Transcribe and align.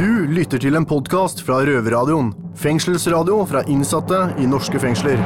Du 0.00 0.24
lytter 0.32 0.56
til 0.56 0.78
en 0.78 0.86
podkast 0.88 1.42
fra 1.44 1.58
Røverradioen. 1.66 2.30
Fengselsradio 2.56 3.34
fra 3.44 3.60
innsatte 3.68 4.20
i 4.40 4.46
norske 4.48 4.80
fengsler. 4.80 5.20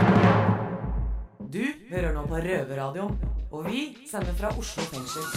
Du 1.47 1.63
hører 1.93 2.11
nå 2.17 2.25
på 2.27 2.41
Røverradioen, 2.43 3.13
og 3.55 3.69
vi 3.69 3.85
sender 4.11 4.35
fra 4.35 4.51
Oslo 4.59 4.83
fengsel. 4.89 5.29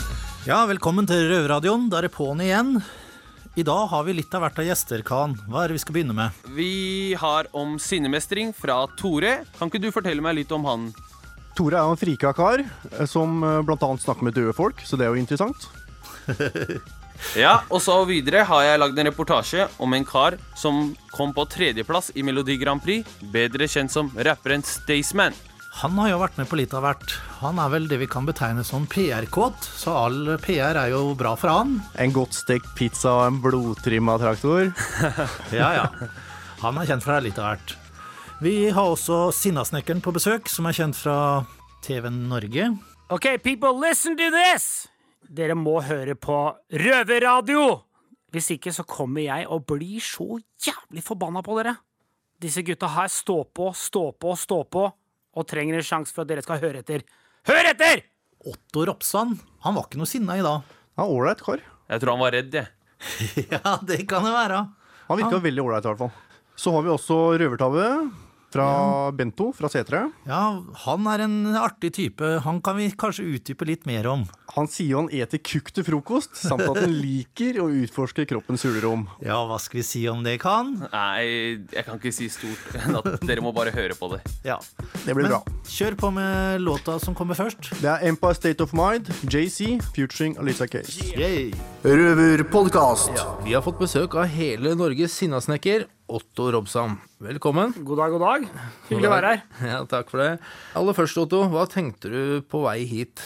Ja, 0.50 0.64
velkommen 0.66 1.06
til 1.06 1.22
Røverradioen. 1.30 1.86
Da 1.94 2.00
er 2.00 2.08
det 2.08 2.16
på'n 2.16 2.42
igjen. 2.48 2.80
I 3.54 3.68
dag 3.70 3.86
har 3.94 4.10
vi 4.10 4.18
litt 4.18 4.34
av 4.34 4.48
hvert 4.48 4.58
av 4.58 4.70
gjester, 4.72 5.06
Khan. 5.06 5.38
Hva 5.46 5.62
er 5.62 5.70
det 5.70 5.78
vi 5.78 5.86
skal 5.86 6.00
begynne 6.00 6.18
med? 6.18 6.44
Vi 6.58 7.14
har 7.22 7.54
om 7.54 7.78
sinnemestring 7.78 8.58
fra 8.58 8.88
Tore. 8.98 9.44
Kan 9.60 9.70
ikke 9.70 9.86
du 9.86 9.92
fortelle 9.94 10.26
meg 10.26 10.40
litt 10.42 10.58
om 10.58 10.66
han? 10.66 10.90
Tore 11.54 11.78
er 11.78 11.86
jo 11.86 11.94
en 11.94 12.06
frika 12.08 12.34
kar 12.34 12.66
eh, 12.66 13.06
som 13.06 13.38
bl.a. 13.44 13.62
blant 13.70 13.86
annet 13.86 14.10
snakker 14.10 14.32
med 14.32 14.42
døde 14.42 14.58
folk, 14.58 14.82
så 14.82 14.98
det 14.98 15.06
er 15.06 15.14
jo 15.14 15.28
interessant. 15.28 15.70
Ja, 17.38 17.62
og 17.70 17.82
så 17.84 17.98
videre 18.08 18.46
har 18.48 18.64
jeg 18.66 18.80
lagd 18.82 19.00
en 19.00 19.10
reportasje 19.10 19.68
om 19.84 19.94
en 19.98 20.06
kar 20.08 20.38
som 20.58 20.96
kom 21.14 21.34
på 21.36 21.46
tredjeplass 21.50 22.12
i 22.16 22.24
Melodi 22.26 22.58
Grand 22.62 22.84
Prix, 22.84 23.08
bedre 23.34 23.68
kjent 23.70 23.94
som 23.94 24.12
rapperen 24.16 24.66
Staysman. 24.66 25.36
Han 25.78 25.94
har 26.02 26.10
jo 26.10 26.22
vært 26.24 26.38
med 26.40 26.48
på 26.50 26.58
litt 26.58 26.72
av 26.74 26.82
hvert. 26.88 27.12
Han 27.44 27.60
er 27.62 27.70
vel 27.70 27.86
det 27.90 28.00
vi 28.02 28.08
kan 28.10 28.26
betegne 28.26 28.64
som 28.66 28.88
PR-kåt, 28.90 29.68
så 29.78 29.94
all 30.08 30.32
PR 30.42 30.80
er 30.80 30.94
jo 30.96 31.12
bra 31.18 31.36
for 31.38 31.54
han. 31.54 31.76
En 32.02 32.16
godt 32.16 32.34
stekt 32.34 32.72
pizza 32.80 33.14
og 33.20 33.26
en 33.28 33.42
blodtrimma 33.44 34.18
traktor. 34.22 34.72
Ja, 35.60 35.70
ja. 35.78 35.86
Han 36.64 36.80
er 36.82 36.90
kjent 36.90 37.06
fra 37.06 37.20
litt 37.22 37.38
av 37.38 37.52
hvert. 37.52 37.76
Vi 38.42 38.72
har 38.74 38.90
også 38.96 39.28
Sinnasnekkeren 39.34 40.02
på 40.02 40.14
besøk, 40.18 40.50
som 40.50 40.66
er 40.70 40.78
kjent 40.78 40.98
fra 40.98 41.46
TV 41.86 42.10
Norge. 42.10 42.72
Ok, 43.14 43.36
people, 43.46 43.78
listen 43.78 44.18
to 44.18 44.34
this! 44.34 44.88
Dere 45.28 45.56
må 45.60 45.80
høre 45.84 46.16
på 46.16 46.36
Røverradio! 46.72 47.64
Hvis 48.32 48.50
ikke 48.56 48.72
så 48.76 48.84
kommer 48.88 49.24
jeg 49.24 49.48
og 49.52 49.66
blir 49.70 50.04
så 50.04 50.38
jævlig 50.64 51.04
forbanna 51.04 51.42
på 51.44 51.56
dere. 51.60 51.78
Disse 52.44 52.62
gutta 52.66 52.90
her 52.92 53.10
står 53.12 53.48
på, 53.56 53.72
står 53.76 54.12
på, 54.22 54.36
står 54.38 54.66
på, 54.72 54.84
og 55.38 55.48
trenger 55.48 55.80
en 55.80 55.86
sjanse 55.88 56.14
for 56.14 56.24
at 56.26 56.32
dere 56.32 56.44
skal 56.46 56.62
høre 56.62 56.84
etter. 56.84 57.04
Hør 57.48 57.72
etter! 57.72 58.04
Otto 58.48 58.84
Ropsand. 58.88 59.40
Han 59.66 59.76
var 59.76 59.88
ikke 59.88 60.00
noe 60.00 60.10
sinna 60.10 60.38
i 60.38 60.46
dag. 60.46 60.64
Han 61.00 61.08
er 61.08 61.16
ålreit 61.16 61.42
kar. 61.44 61.64
Jeg 61.88 62.04
tror 62.04 62.14
han 62.14 62.24
var 62.24 62.36
redd, 62.36 62.60
jeg. 62.60 62.74
Ja, 63.54 63.78
det 63.88 64.04
kan 64.10 64.26
det 64.26 64.34
være. 64.36 64.62
Han 65.08 65.20
virka 65.22 65.42
veldig 65.44 65.64
ålreit 65.64 65.86
i 65.88 65.92
hvert 65.92 66.04
fall. 66.04 66.16
Så 66.58 66.74
har 66.74 66.86
vi 66.86 66.90
også 66.94 67.18
Røvertabbe 67.40 67.88
fra 68.58 69.12
Bento 69.14 69.52
fra 69.56 69.70
Setre. 69.72 70.08
Ja, 70.28 70.42
han 70.86 71.08
er 71.12 71.24
en 71.28 71.38
artig 71.60 71.94
type. 71.98 72.38
Han 72.46 72.62
kan 72.66 72.78
vi 72.80 72.90
kanskje 72.98 73.28
utdype 73.38 73.68
litt 73.70 73.86
mer 73.90 74.08
om. 74.10 74.26
Han 74.56 74.70
sier 74.72 74.98
han 74.98 75.10
eter 75.14 75.42
kukk 75.44 75.70
til 75.76 75.86
frokost, 75.86 76.34
samt 76.40 76.66
at 76.66 76.80
han 76.82 76.96
liker 77.06 77.60
å 77.62 77.68
utforske 77.84 78.26
kroppens 78.30 78.66
hulrom. 78.66 79.06
Ja, 79.22 79.44
hva 79.46 79.60
skal 79.62 79.82
vi 79.82 79.86
si 79.86 80.04
om 80.10 80.24
det, 80.26 80.38
Kan? 80.42 80.74
Nei, 80.92 81.60
jeg 81.74 81.86
kan 81.86 81.98
ikke 82.00 82.14
si 82.16 82.30
stort 82.32 82.78
enn 82.78 82.98
at 82.98 83.26
dere 83.28 83.44
må 83.46 83.52
bare 83.56 83.74
høre 83.76 83.98
på 83.98 84.10
det. 84.16 84.22
Ja. 84.48 84.58
Det 85.04 85.16
blir 85.18 85.30
bra. 85.30 85.42
Kjør 85.68 85.98
på 86.00 86.12
med 86.16 86.62
låta 86.64 86.98
som 87.04 87.16
kommer 87.18 87.38
først. 87.38 87.72
Det 87.82 87.90
er 87.92 88.06
Empire 88.10 88.38
State 88.38 88.64
of 88.64 88.74
Mind, 88.78 89.12
JC, 89.30 89.78
featuring 89.94 90.38
Alisa 90.42 90.70
Case. 90.70 90.98
Yeah. 91.14 91.54
Røverpodkast. 91.86 93.14
Vi 93.46 93.54
har 93.54 93.66
fått 93.66 93.80
besøk 93.82 94.18
av 94.18 94.30
hele 94.32 94.74
Norges 94.78 95.14
sinnasnekker, 95.20 95.86
Otto 96.08 96.52
Robsam. 96.56 96.94
Velkommen. 97.20 97.74
God 97.84 98.00
dag, 98.00 98.14
god 98.16 98.24
dag. 98.24 98.46
Hyggelig 98.88 99.10
å 99.10 99.12
være 99.12 99.32
her. 99.34 99.42
Ja, 99.68 99.80
takk 99.92 100.08
for 100.14 100.24
det. 100.24 100.30
Aller 100.80 100.96
først, 100.96 101.20
Otto, 101.20 101.42
hva 101.52 101.66
tenkte 101.68 102.12
du 102.14 102.22
på 102.48 102.62
vei 102.64 102.86
hit? 102.88 103.24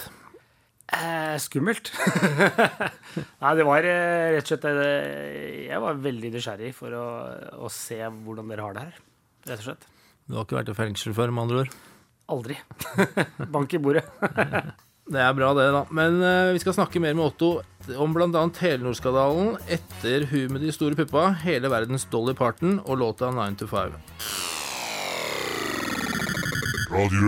Eh, 0.91 1.35
skummelt. 1.39 1.91
Nei, 3.43 3.53
det 3.59 3.67
var 3.69 3.85
eh, 3.85 4.33
rett 4.33 4.43
og 4.43 4.49
slett 4.49 4.65
eh, 4.71 5.69
Jeg 5.69 5.79
var 5.85 6.01
veldig 6.03 6.33
nysgjerrig 6.33 6.73
for 6.75 6.97
å, 6.97 7.05
å 7.63 7.71
se 7.71 8.01
hvordan 8.01 8.49
dere 8.51 8.65
har 8.65 8.75
det 8.75 8.87
her. 8.87 8.99
Rett 9.51 9.61
og 9.61 9.67
slett. 9.69 9.87
Du 10.25 10.39
har 10.39 10.47
ikke 10.49 10.59
vært 10.63 10.73
i 10.73 10.79
fengsel 10.81 11.15
før, 11.15 11.31
med 11.31 11.45
andre 11.45 11.63
ord. 11.67 11.77
Aldri. 12.33 12.57
Bank 13.53 13.77
i 13.77 13.83
bordet. 13.83 14.07
Det 15.09 15.17
er 15.17 15.33
bra, 15.33 15.49
det, 15.57 15.65
da. 15.73 15.81
Men 15.89 16.21
uh, 16.21 16.53
vi 16.53 16.61
skal 16.61 16.75
snakke 16.77 17.01
mer 17.01 17.15
med 17.17 17.25
Otto 17.25 17.49
om 17.97 18.13
bl.a. 18.13 18.29
Telenor-skandalen 18.53 19.55
etter 19.65 20.27
hun 20.29 20.53
med 20.53 20.61
de 20.61 20.71
store 20.75 20.95
puppa, 20.99 21.31
hele 21.41 21.71
verdens 21.73 22.05
Dolly 22.11 22.35
Parton 22.37 22.77
og 22.85 23.01
låta 23.01 23.31
9 23.33 23.57
to 23.57 23.67
5. 23.71 23.97
Radio 26.91 27.19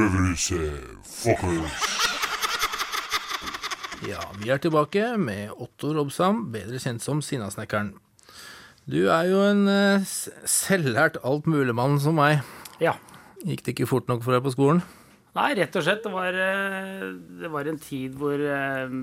Ja, 4.03 4.21
vi 4.37 4.49
er 4.51 4.59
tilbake 4.59 5.17
med 5.17 5.53
Otto 5.57 5.93
Robsam, 5.95 6.51
bedre 6.53 6.79
kjent 6.79 7.01
som 7.01 7.21
Sinnasnekkeren. 7.23 7.93
Du 8.85 9.07
er 9.07 9.29
jo 9.31 9.39
en 9.47 9.63
uh, 9.65 10.03
selvlært 10.45 11.17
altmuligmann 11.23 11.97
som 12.03 12.19
meg. 12.19 12.43
Ja. 12.83 12.99
Gikk 13.43 13.63
det 13.63 13.73
ikke 13.77 13.89
fort 13.89 14.11
nok 14.11 14.21
for 14.25 14.35
deg 14.35 14.43
på 14.45 14.53
skolen? 14.53 14.83
Nei, 15.33 15.53
rett 15.57 15.77
og 15.79 15.85
slett. 15.85 16.03
Det 16.05 16.11
var, 16.13 16.35
eh, 16.37 17.07
det 17.41 17.49
var 17.49 17.69
en 17.69 17.79
tid 17.81 18.17
hvor 18.19 18.37
eh, 18.37 18.97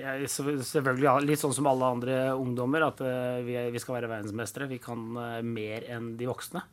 jeg, 0.00 0.28
Selvfølgelig 0.32 1.26
litt 1.28 1.42
sånn 1.42 1.54
som 1.56 1.68
alle 1.70 1.90
andre 1.96 2.20
ungdommer, 2.32 2.86
at 2.88 3.02
eh, 3.04 3.42
vi, 3.44 3.58
vi 3.74 3.82
skal 3.82 3.98
være 3.98 4.10
verdensmestere. 4.14 4.70
Vi 4.70 4.80
kan 4.82 5.04
mer 5.44 5.84
enn 5.92 6.14
de 6.20 6.30
voksne. 6.30 6.64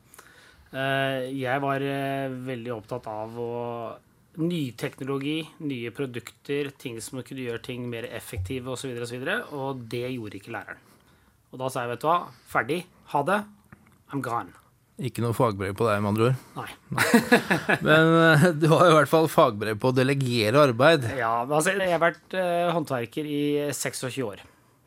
Jeg 0.71 1.59
var 1.59 1.83
veldig 2.47 2.71
opptatt 2.71 3.09
av 3.11 3.35
å 3.43 3.51
Ny 4.39 4.77
teknologi, 4.79 5.41
nye 5.67 5.91
produkter, 5.91 6.69
ting 6.79 7.01
som 7.03 7.19
kunne 7.19 7.43
gjøre 7.43 7.59
ting 7.65 7.83
mer 7.91 8.07
effektive 8.15 8.71
osv. 8.71 8.93
Og, 8.93 9.03
så 9.03 9.19
videre, 9.19 9.35
og 9.51 9.83
det 9.91 10.05
gjorde 10.07 10.39
ikke 10.39 10.55
læreren. 10.55 10.79
Og 11.51 11.59
da 11.59 11.67
sa 11.67 11.83
jeg, 11.83 11.97
vet 11.97 12.05
du 12.05 12.07
hva, 12.07 12.17
ferdig, 12.47 12.81
ha 13.11 13.25
det, 13.27 13.41
I'm 14.15 14.23
gone. 14.23 14.60
Ikke 15.01 15.23
noe 15.23 15.33
fagbrev 15.33 15.73
på 15.77 15.87
deg, 15.87 16.01
med 16.03 16.11
andre 16.11 16.27
ord. 16.29 16.41
Nei. 16.59 16.67
Men 17.87 18.11
eh, 18.19 18.43
du 18.61 18.67
har 18.69 18.91
i 18.91 18.95
hvert 18.99 19.09
fall 19.09 19.27
fagbrev 19.31 19.79
på 19.81 19.89
å 19.89 19.95
delegere 19.97 20.61
arbeid. 20.67 21.07
Ja, 21.17 21.39
altså, 21.41 21.73
jeg 21.73 21.89
har 21.89 22.03
vært 22.03 22.35
uh, 22.37 22.69
håndverker 22.75 23.25
i 23.25 23.41
26 23.73 24.19
år. 24.27 24.43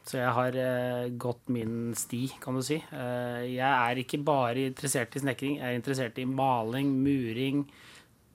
Så 0.06 0.20
jeg 0.20 0.30
har 0.36 0.58
uh, 0.60 1.08
gått 1.18 1.50
min 1.50 1.90
sti, 1.98 2.28
kan 2.42 2.54
du 2.54 2.62
si. 2.62 2.78
Uh, 2.92 3.42
jeg 3.48 3.66
er 3.66 4.02
ikke 4.04 4.22
bare 4.22 4.68
interessert 4.68 5.18
i 5.18 5.24
snekring, 5.24 5.58
jeg 5.58 5.66
er 5.66 5.80
interessert 5.80 6.22
i 6.22 6.28
maling, 6.30 6.94
muring, 7.02 7.66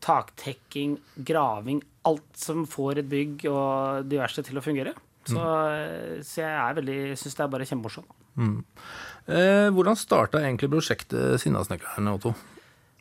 taktekking, 0.04 0.98
graving. 1.16 1.80
Alt 2.10 2.44
som 2.44 2.68
får 2.68 3.06
et 3.06 3.12
bygg 3.12 3.48
og 3.54 4.10
diverse 4.12 4.44
til 4.44 4.60
å 4.60 4.66
fungere. 4.66 4.98
Så, 5.30 5.40
mm. 5.40 6.24
så 6.26 6.42
jeg 6.42 6.56
er 6.58 6.78
veldig, 6.80 7.02
syns 7.20 7.36
det 7.38 7.44
er 7.46 7.54
bare 7.54 7.68
kjempemorsomt. 7.70 8.19
Eh, 9.30 9.68
hvordan 9.74 9.98
starta 10.00 10.42
egentlig 10.42 10.72
prosjektet 10.72 11.42
Sinnasnekkeren, 11.42 12.08
Otto? 12.14 12.34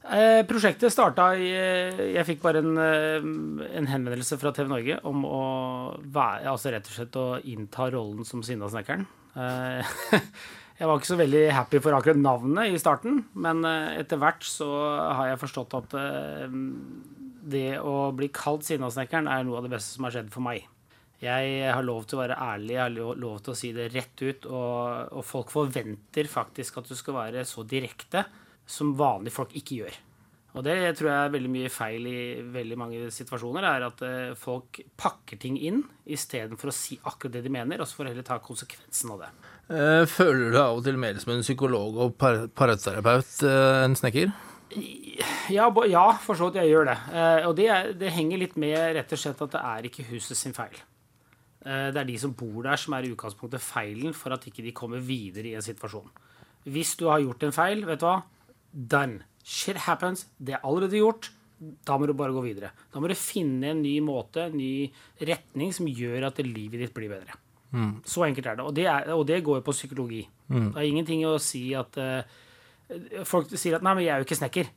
Eh, 0.09 0.41
prosjektet 0.49 0.93
starta 0.93 1.35
i 1.37 1.49
eh, 1.53 1.99
Jeg 2.15 2.25
fikk 2.25 2.39
bare 2.41 2.63
en, 2.65 2.79
eh, 2.81 3.27
en 3.77 3.89
henvendelse 3.91 4.39
fra 4.41 4.55
TV 4.57 4.71
Norge 4.71 4.97
om 5.09 5.27
å 5.29 5.43
være, 6.01 6.47
altså 6.49 6.73
rett 6.73 6.89
og 6.89 6.95
slett 6.95 7.19
å 7.21 7.27
innta 7.45 7.91
rollen 7.93 8.25
som 8.25 8.41
Sinnasnekkeren. 8.45 9.05
Eh, 9.37 9.93
jeg 10.81 10.89
var 10.89 10.97
ikke 10.97 11.11
så 11.13 11.21
veldig 11.21 11.45
happy 11.53 11.83
for 11.85 11.97
akkurat 11.99 12.21
navnet 12.23 12.73
i 12.73 12.81
starten, 12.81 13.21
men 13.37 13.61
eh, 13.69 13.99
etter 14.01 14.21
hvert 14.23 14.49
så 14.49 14.71
har 15.19 15.35
jeg 15.35 15.43
forstått 15.45 15.77
at 15.83 15.99
det 17.49 17.69
å 17.81 18.09
bli 18.17 18.33
kalt 18.33 18.65
Sinnasnekkeren 18.65 19.29
er 19.29 19.45
noe 19.45 19.61
av 19.61 19.69
det 19.69 19.77
beste 19.77 19.93
som 19.99 20.09
har 20.09 20.17
skjedd 20.17 20.33
for 20.33 20.45
meg. 20.49 20.65
Jeg 21.19 21.71
har 21.75 21.83
lov 21.83 22.05
til 22.07 22.19
å 22.19 22.23
være 22.23 22.37
ærlig, 22.39 22.75
jeg 22.77 22.83
har 22.85 23.17
lov 23.19 23.39
til 23.43 23.55
å 23.55 23.59
si 23.59 23.73
det 23.75 23.89
rett 23.91 24.21
ut, 24.23 24.45
og, 24.47 25.15
og 25.19 25.25
folk 25.27 25.51
forventer 25.51 26.31
faktisk 26.31 26.79
at 26.79 26.93
du 26.93 26.95
skal 26.99 27.17
være 27.17 27.43
så 27.49 27.65
direkte 27.67 28.23
som 28.69 28.93
vanlige 28.99 29.35
folk 29.35 29.57
ikke 29.59 29.81
gjør. 29.81 29.97
Og 30.57 30.65
det 30.65 30.77
tror 30.97 31.11
jeg 31.11 31.27
er 31.27 31.33
veldig 31.35 31.51
mye 31.53 31.71
feil 31.71 32.07
i 32.09 32.21
veldig 32.55 32.77
mange 32.81 33.11
situasjoner, 33.15 33.67
er 33.69 33.85
at 33.87 34.01
eh, 34.07 34.33
folk 34.39 34.81
pakker 34.99 35.39
ting 35.43 35.59
inn 35.61 35.83
istedenfor 36.09 36.73
å 36.73 36.75
si 36.75 36.97
akkurat 37.03 37.37
det 37.37 37.45
de 37.45 37.53
mener, 37.53 37.79
og 37.79 37.87
så 37.87 37.99
får 37.99 38.09
de 38.09 38.13
heller 38.15 38.27
ta 38.27 38.39
konsekvensen 38.43 39.13
av 39.15 39.23
det. 39.23 39.31
Eh, 39.69 40.05
føler 40.09 40.55
du 40.55 40.59
av 40.59 40.81
og 40.81 40.85
til 40.87 40.99
mer 40.99 41.21
som 41.21 41.35
en 41.35 41.45
psykolog 41.45 41.99
og 42.01 42.17
par 42.19 42.47
parterapeut 42.59 43.43
eh, 43.47 43.85
enn 43.85 43.99
snekker? 43.99 44.33
Ja, 45.53 45.69
ja, 45.89 46.07
for 46.21 46.37
så 46.37 46.49
vidt 46.49 46.61
jeg 46.61 46.75
gjør 46.75 46.91
det. 46.91 46.97
Og 47.49 47.55
det, 47.57 47.69
det 48.03 48.11
henger 48.13 48.43
litt 48.43 48.59
med 48.61 48.77
rett 48.99 49.15
og 49.17 49.21
slett 49.21 49.41
at 49.47 49.55
det 49.55 49.63
er 49.65 49.89
ikke 49.89 50.05
huset 50.11 50.37
sin 50.37 50.53
feil. 50.57 50.77
Eh, 51.67 51.89
det 51.95 52.03
er 52.03 52.09
de 52.09 52.19
som 52.21 52.35
bor 52.39 52.63
der 52.67 52.79
som 52.81 52.95
er 52.97 53.07
i 53.07 53.13
utgangspunktet 53.15 53.65
feilen 53.65 54.15
for 54.17 54.35
at 54.37 54.47
ikke 54.49 54.65
de 54.67 54.75
kommer 54.77 55.03
videre 55.05 55.51
i 55.51 55.57
en 55.59 55.65
situasjon. 55.65 56.11
Hvis 56.69 56.95
du 57.01 57.09
har 57.11 57.23
gjort 57.25 57.47
en 57.47 57.55
feil, 57.55 57.85
vet 57.89 58.03
du 58.03 58.07
hva? 58.07 58.21
Done. 58.73 59.25
Shit 59.43 59.81
happens. 59.89 60.27
Det 60.37 60.59
er 60.59 60.65
allerede 60.67 61.01
gjort. 61.01 61.31
Da 61.59 61.97
må 61.99 62.07
du 62.07 62.15
bare 62.15 62.35
gå 62.35 62.43
videre. 62.45 62.71
Da 62.93 63.01
må 63.03 63.11
du 63.11 63.17
finne 63.19 63.73
en 63.73 63.83
ny 63.83 63.97
måte, 64.05 64.47
en 64.47 64.59
ny 64.59 64.91
retning 65.27 65.73
som 65.75 65.89
gjør 65.91 66.29
at 66.29 66.39
livet 66.45 66.85
ditt 66.85 66.95
blir 66.95 67.11
bedre. 67.11 67.35
Så 68.07 68.23
enkelt 68.25 68.47
er 68.47 68.59
det. 68.59 68.65
Og 68.65 68.75
det, 68.77 68.87
er, 68.89 69.09
og 69.13 69.27
det 69.29 69.43
går 69.45 69.59
jo 69.59 69.65
på 69.67 69.75
psykologi. 69.77 70.23
Det 70.73 70.79
er 70.79 70.89
ingenting 70.89 71.25
å 71.29 71.35
si 71.43 71.67
at 71.77 71.99
uh, 72.01 72.23
Folk 73.29 73.51
sier 73.53 73.77
at 73.77 73.83
'nei, 73.85 73.93
men 73.99 74.05
jeg 74.07 74.15
er 74.15 74.23
jo 74.23 74.25
ikke 74.25 74.39
snekker'. 74.39 74.69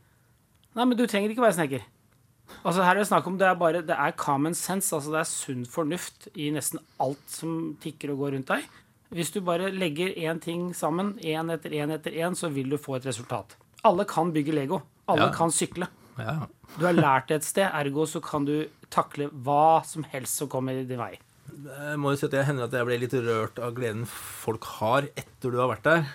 Nei, 0.76 0.86
men 0.86 0.98
du 1.00 1.06
trenger 1.08 1.32
ikke 1.32 1.46
være 1.46 1.56
snekker. 1.56 1.86
Altså 2.66 2.84
her 2.86 2.92
er 2.96 3.00
Det 3.02 3.08
snakk 3.10 3.28
om 3.28 3.38
det 3.38 3.48
er 3.48 3.56
bare, 3.56 3.82
det 3.82 3.96
er 3.98 4.12
common 4.18 4.54
sense, 4.54 4.92
altså 4.96 5.12
det 5.12 5.20
er 5.24 5.30
sunn 5.32 5.66
fornuft 5.66 6.28
i 6.36 6.50
nesten 6.52 6.80
alt 7.00 7.24
som 7.28 7.76
tikker 7.82 8.12
og 8.14 8.18
går 8.26 8.36
rundt 8.38 8.48
deg. 8.54 8.68
Hvis 9.12 9.32
du 9.34 9.42
bare 9.42 9.72
legger 9.74 10.14
én 10.16 10.40
ting 10.40 10.70
sammen, 10.78 11.16
én 11.20 11.50
etter 11.52 11.70
én 11.76 11.92
etter 11.92 12.12
én, 12.16 12.36
så 12.38 12.50
vil 12.54 12.70
du 12.70 12.78
få 12.78 12.96
et 13.00 13.06
resultat. 13.10 13.56
Alle 13.84 14.06
kan 14.06 14.32
bygge 14.32 14.54
Lego. 14.54 14.82
Alle 15.10 15.28
Ja. 15.28 15.32
kan 15.36 15.50
sykle. 15.52 15.88
Ja. 16.18 16.48
Du 16.78 16.86
har 16.86 16.94
lært 16.94 17.28
det 17.28 17.36
et 17.42 17.44
sted, 17.44 17.68
ergo 17.74 18.06
så 18.06 18.22
kan 18.22 18.46
du 18.46 18.68
takle 18.90 19.30
hva 19.32 19.84
som 19.86 20.04
helst 20.04 20.38
som 20.38 20.48
kommer 20.48 20.72
i 20.80 20.86
din 20.86 20.98
vei. 21.00 21.18
Jeg 21.52 21.98
må 22.00 22.12
jo 22.12 22.16
si 22.16 22.26
at 22.28 22.32
jeg 22.32 22.46
hender 22.46 22.64
at 22.64 22.72
jeg 22.72 22.86
ble 22.86 22.98
litt 23.00 23.12
rørt 23.14 23.60
av 23.60 23.74
gleden 23.76 24.06
folk 24.08 24.64
har 24.80 25.02
etter 25.18 25.52
du 25.52 25.58
har 25.58 25.68
vært 25.76 25.84
der. 25.84 26.06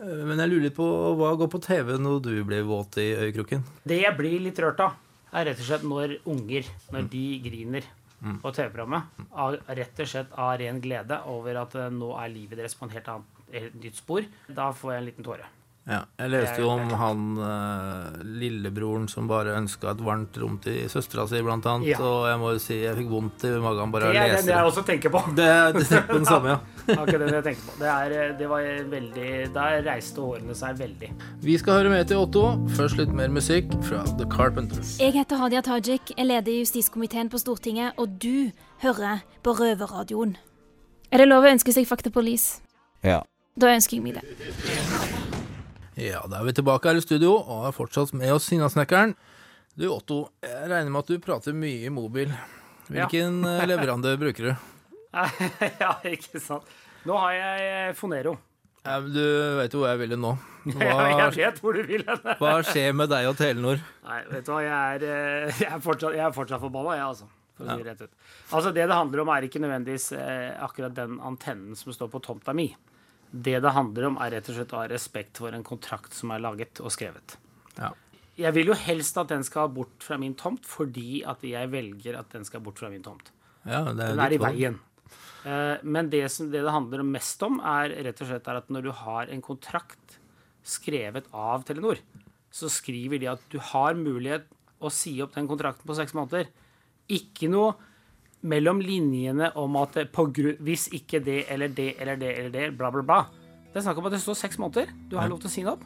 Eh, 0.00 0.24
Men 0.24 0.38
jeg 0.38 0.48
lurer 0.48 0.62
litt 0.62 0.76
på 0.76 0.86
hva 1.18 1.36
går 1.36 1.48
på 1.50 1.60
TV 1.60 1.98
når 1.98 2.22
du 2.22 2.44
blir 2.44 2.62
våt 2.64 2.96
i 2.96 3.12
øyekroken? 3.18 3.62
Det 3.84 4.00
jeg 4.02 4.16
blir 4.16 4.40
litt 4.40 4.56
rørt 4.58 4.80
av, 4.80 4.92
er 5.32 5.48
rett 5.50 5.62
og 5.62 5.68
slett 5.68 5.86
når 5.86 6.18
unger, 6.28 6.68
når 6.94 7.08
de 7.12 7.24
griner 7.44 7.88
på 8.18 8.50
TV-programmet, 8.50 9.20
rett 9.78 10.00
og 10.02 10.10
slett 10.10 10.32
av 10.34 10.56
ren 10.58 10.80
glede 10.82 11.20
over 11.30 11.60
at 11.60 11.76
eh, 11.78 11.92
nå 11.94 12.10
er 12.18 12.32
livet 12.32 12.58
deres 12.58 12.74
på 12.74 12.88
en 12.88 12.94
helt 12.96 13.12
annet 13.12 13.38
helt 13.54 13.78
nytt 13.80 14.00
spor. 14.00 14.26
Da 14.48 14.72
får 14.74 14.92
jeg 14.92 15.02
en 15.02 15.08
liten 15.12 15.26
tåre. 15.26 15.46
Ja, 15.88 16.02
jeg 16.20 16.32
leste 16.34 16.60
jo 16.60 16.68
om 16.68 16.90
han 17.00 17.20
uh, 17.40 18.18
lillebroren 18.20 19.06
som 19.08 19.28
bare 19.30 19.54
ønska 19.56 19.94
et 19.94 20.02
varmt 20.04 20.36
rom 20.36 20.58
til 20.60 20.82
søstera 20.92 21.24
si, 21.30 21.40
blant 21.44 21.64
annet. 21.70 21.94
Ja. 21.94 22.00
Og 22.04 22.26
jeg 22.28 22.40
må 22.42 22.50
jo 22.52 22.60
si 22.60 22.76
jeg 22.82 22.92
fikk 22.98 23.08
vondt 23.08 23.46
i 23.48 23.52
magen 23.64 23.94
bare 23.94 24.10
av 24.10 24.12
Det 24.12 24.20
å 24.20 24.26
er 24.26 24.34
den 24.36 24.50
jeg 24.52 24.68
også 24.68 24.84
tenker 24.90 25.14
på. 25.14 25.22
Det 25.38 25.46
er 25.48 25.72
det 25.78 25.86
er 25.88 26.04
på 26.10 26.18
den 26.18 26.28
samme, 26.28 26.56
ja. 26.56 26.58
Er 26.88 27.00
akkurat 27.02 27.22
den 27.24 27.34
jeg 27.38 27.46
tenker 27.46 27.64
på. 27.64 27.76
Det, 27.80 27.88
er, 27.94 28.12
eh, 28.18 28.34
det 28.36 28.48
var 28.48 28.68
veldig 28.92 29.30
Der 29.56 29.82
reiste 29.84 30.24
hårene 30.24 30.56
seg 30.56 30.76
veldig. 30.80 31.10
Vi 31.44 31.56
skal 31.60 31.80
høre 31.80 31.92
mer 31.92 32.04
til 32.08 32.20
Otto. 32.20 32.44
Først 32.76 33.00
litt 33.00 33.14
mer 33.16 33.32
musikk 33.32 33.72
fra 33.88 34.02
The 34.20 34.28
Carpenters. 34.32 34.96
Jeg 35.00 35.16
heter 35.16 35.40
Hadia 35.40 35.64
Tajik, 35.64 36.12
jeg 36.16 36.28
leder 36.28 36.60
justiskomiteen 36.60 37.32
på 37.32 37.40
Stortinget, 37.40 37.96
og 37.96 38.18
du 38.20 38.50
hører 38.84 39.24
på 39.44 39.56
Røverradioen. 39.56 40.36
Er 41.08 41.24
det 41.24 41.30
lov 41.30 41.48
å 41.48 41.54
ønske 41.54 41.72
seg 41.72 41.88
Fakta 41.88 42.12
Police? 42.12 42.60
Ja. 43.04 43.22
Da 43.56 43.72
ønsker 43.72 43.96
jeg 43.96 44.04
meg 44.04 44.20
det. 44.20 45.17
Ja, 45.98 46.20
da 46.30 46.38
er 46.38 46.46
vi 46.46 46.52
tilbake 46.54 46.86
her 46.86 46.98
i 47.00 47.02
studio 47.02 47.32
og 47.40 47.64
er 47.66 47.72
fortsatt 47.74 48.12
med 48.14 48.30
oss 48.30 48.44
Sinnasnekkeren. 48.46 49.16
Du 49.74 49.88
Otto, 49.90 50.28
jeg 50.46 50.68
regner 50.70 50.92
med 50.94 51.02
at 51.02 51.08
du 51.10 51.22
prater 51.22 51.56
mye 51.56 51.88
i 51.88 51.90
mobil. 51.90 52.30
Hvilken 52.86 53.40
ja. 53.42 53.64
leverandør 53.70 54.20
bruker 54.20 54.46
du? 54.46 54.68
ja, 55.82 55.96
ikke 56.06 56.38
sant. 56.42 56.68
Nå 57.08 57.16
har 57.18 57.34
jeg 57.34 57.64
eh, 57.72 57.88
Fonero. 57.98 58.36
Ja, 58.84 59.00
men 59.02 59.10
du 59.10 59.24
vet 59.58 59.74
jo 59.74 59.82
hvor 59.82 59.90
jeg 59.90 60.00
vil 60.04 60.14
nå. 60.22 60.36
Hva, 60.78 61.08
jeg 61.10 61.34
vet 61.34 61.58
hvor 61.64 61.74
du 61.74 61.82
vil 61.88 62.04
hen. 62.06 62.22
hva 62.38 62.52
skjer 62.66 62.94
med 62.94 63.10
deg 63.10 63.26
og 63.30 63.34
Telenor? 63.40 63.82
Nei, 64.06 64.20
vet 64.30 64.46
du 64.46 64.52
hva, 64.52 64.60
jeg 64.62 64.98
er, 65.00 65.06
eh, 65.08 65.62
jeg 65.64 65.72
er 65.72 65.82
fortsatt, 65.82 66.14
jeg 66.14 66.26
er 66.28 66.36
fortsatt 66.36 66.62
forbanna, 66.62 66.94
jeg, 66.94 67.08
altså. 67.08 67.28
For 67.58 67.66
å 67.66 67.74
si 67.74 67.82
det 67.82 67.90
rett 67.90 68.04
ut. 68.06 68.12
Altså, 68.52 68.70
det 68.70 68.84
det 68.86 69.00
handler 69.00 69.24
om, 69.24 69.32
er 69.34 69.48
ikke 69.48 69.62
nødvendigvis 69.64 70.12
eh, 70.14 70.52
akkurat 70.62 70.94
den 70.94 71.18
antennen 71.26 71.74
som 71.78 71.90
står 71.96 72.12
på 72.12 72.22
tomta 72.22 72.54
mi. 72.54 72.68
Det 73.30 73.58
det 73.60 73.72
handler 73.76 74.08
om, 74.08 74.18
er 74.24 74.36
rett 74.36 74.48
og 74.48 74.56
slett 74.56 74.72
å 74.72 74.80
ha 74.80 74.88
respekt 74.88 75.40
for 75.42 75.52
en 75.52 75.64
kontrakt 75.66 76.14
som 76.16 76.32
er 76.32 76.40
laget 76.40 76.80
og 76.80 76.92
skrevet. 76.94 77.36
Ja. 77.76 77.92
Jeg 78.38 78.54
vil 78.54 78.70
jo 78.70 78.76
helst 78.78 79.18
at 79.18 79.32
den 79.32 79.42
skal 79.44 79.70
bort 79.74 80.04
fra 80.04 80.16
min 80.20 80.36
tomt, 80.38 80.64
fordi 80.66 81.24
at 81.26 81.42
jeg 81.44 81.70
velger 81.72 82.20
at 82.20 82.30
den 82.32 82.46
skal 82.46 82.62
bort 82.64 82.78
fra 82.80 82.90
min 82.92 83.02
tomt. 83.04 83.32
Ja, 83.66 83.82
det 83.92 84.04
er 84.04 84.14
Den 84.14 84.22
er 84.24 84.36
i 84.36 84.38
veien. 84.40 84.78
Eh, 85.44 85.76
Men 85.82 86.08
det, 86.10 86.22
som, 86.32 86.50
det 86.50 86.62
det 86.62 86.72
handler 86.72 87.02
mest 87.02 87.42
om, 87.42 87.58
er 87.60 87.92
rett 88.06 88.22
og 88.22 88.30
slett 88.30 88.48
er 88.48 88.60
at 88.62 88.70
når 88.70 88.88
du 88.88 88.92
har 88.92 89.28
en 89.28 89.42
kontrakt 89.42 90.18
skrevet 90.64 91.28
av 91.32 91.66
Telenor, 91.68 92.00
så 92.50 92.70
skriver 92.72 93.20
de 93.20 93.28
at 93.34 93.42
du 93.52 93.58
har 93.72 93.98
mulighet 93.98 94.46
å 94.80 94.90
si 94.92 95.16
opp 95.22 95.34
den 95.34 95.48
kontrakten 95.50 95.86
på 95.88 95.96
seks 95.98 96.14
måneder. 96.16 96.48
Ikke 97.10 97.50
noe 97.50 97.74
mellom 98.46 98.80
linjene 98.82 99.50
om 99.58 99.76
at 99.80 99.96
hvis 100.62 100.88
ikke 100.94 101.20
det 101.24 101.44
eller 101.50 101.68
det 101.74 101.94
eller 101.98 102.16
det 102.20 102.32
eller 102.38 102.50
det, 102.54 102.66
bla, 102.78 102.90
bla, 102.94 103.02
bla. 103.02 103.20
Det 103.72 103.80
er 103.80 103.86
snakk 103.88 103.98
om 104.00 104.06
at 104.08 104.14
det 104.16 104.22
står 104.22 104.38
seks 104.38 104.58
måneder. 104.58 104.92
Du 105.10 105.16
har 105.18 105.28
lov 105.28 105.40
til 105.42 105.50
å 105.50 105.52
si 105.52 105.64
det 105.66 105.72
opp. 105.72 105.82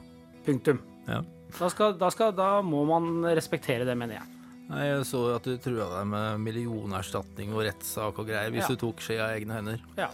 Punktum. 0.46 0.80
Ja. 1.08 1.22
Da, 1.58 1.68
skal, 1.68 1.96
da, 2.00 2.08
skal, 2.12 2.32
da 2.36 2.60
må 2.64 2.84
man 2.88 3.24
respektere 3.36 3.84
det, 3.88 3.96
mener 3.98 4.20
jeg. 4.20 4.28
Nei, 4.72 4.84
Jeg 4.86 5.06
så 5.08 5.22
at 5.34 5.44
du 5.44 5.56
trua 5.60 5.88
deg 5.98 6.06
med 6.08 6.44
millionerstatning 6.46 7.52
og 7.52 7.66
rettssak 7.66 8.20
og 8.22 8.28
greier 8.28 8.52
hvis 8.54 8.64
Ja. 8.64 8.72
du 8.72 8.80
tok 8.80 9.02
skjea 9.04 9.32
i 9.32 9.40
egne 9.40 9.58
hender. 9.58 9.82
Ja. 9.98 10.08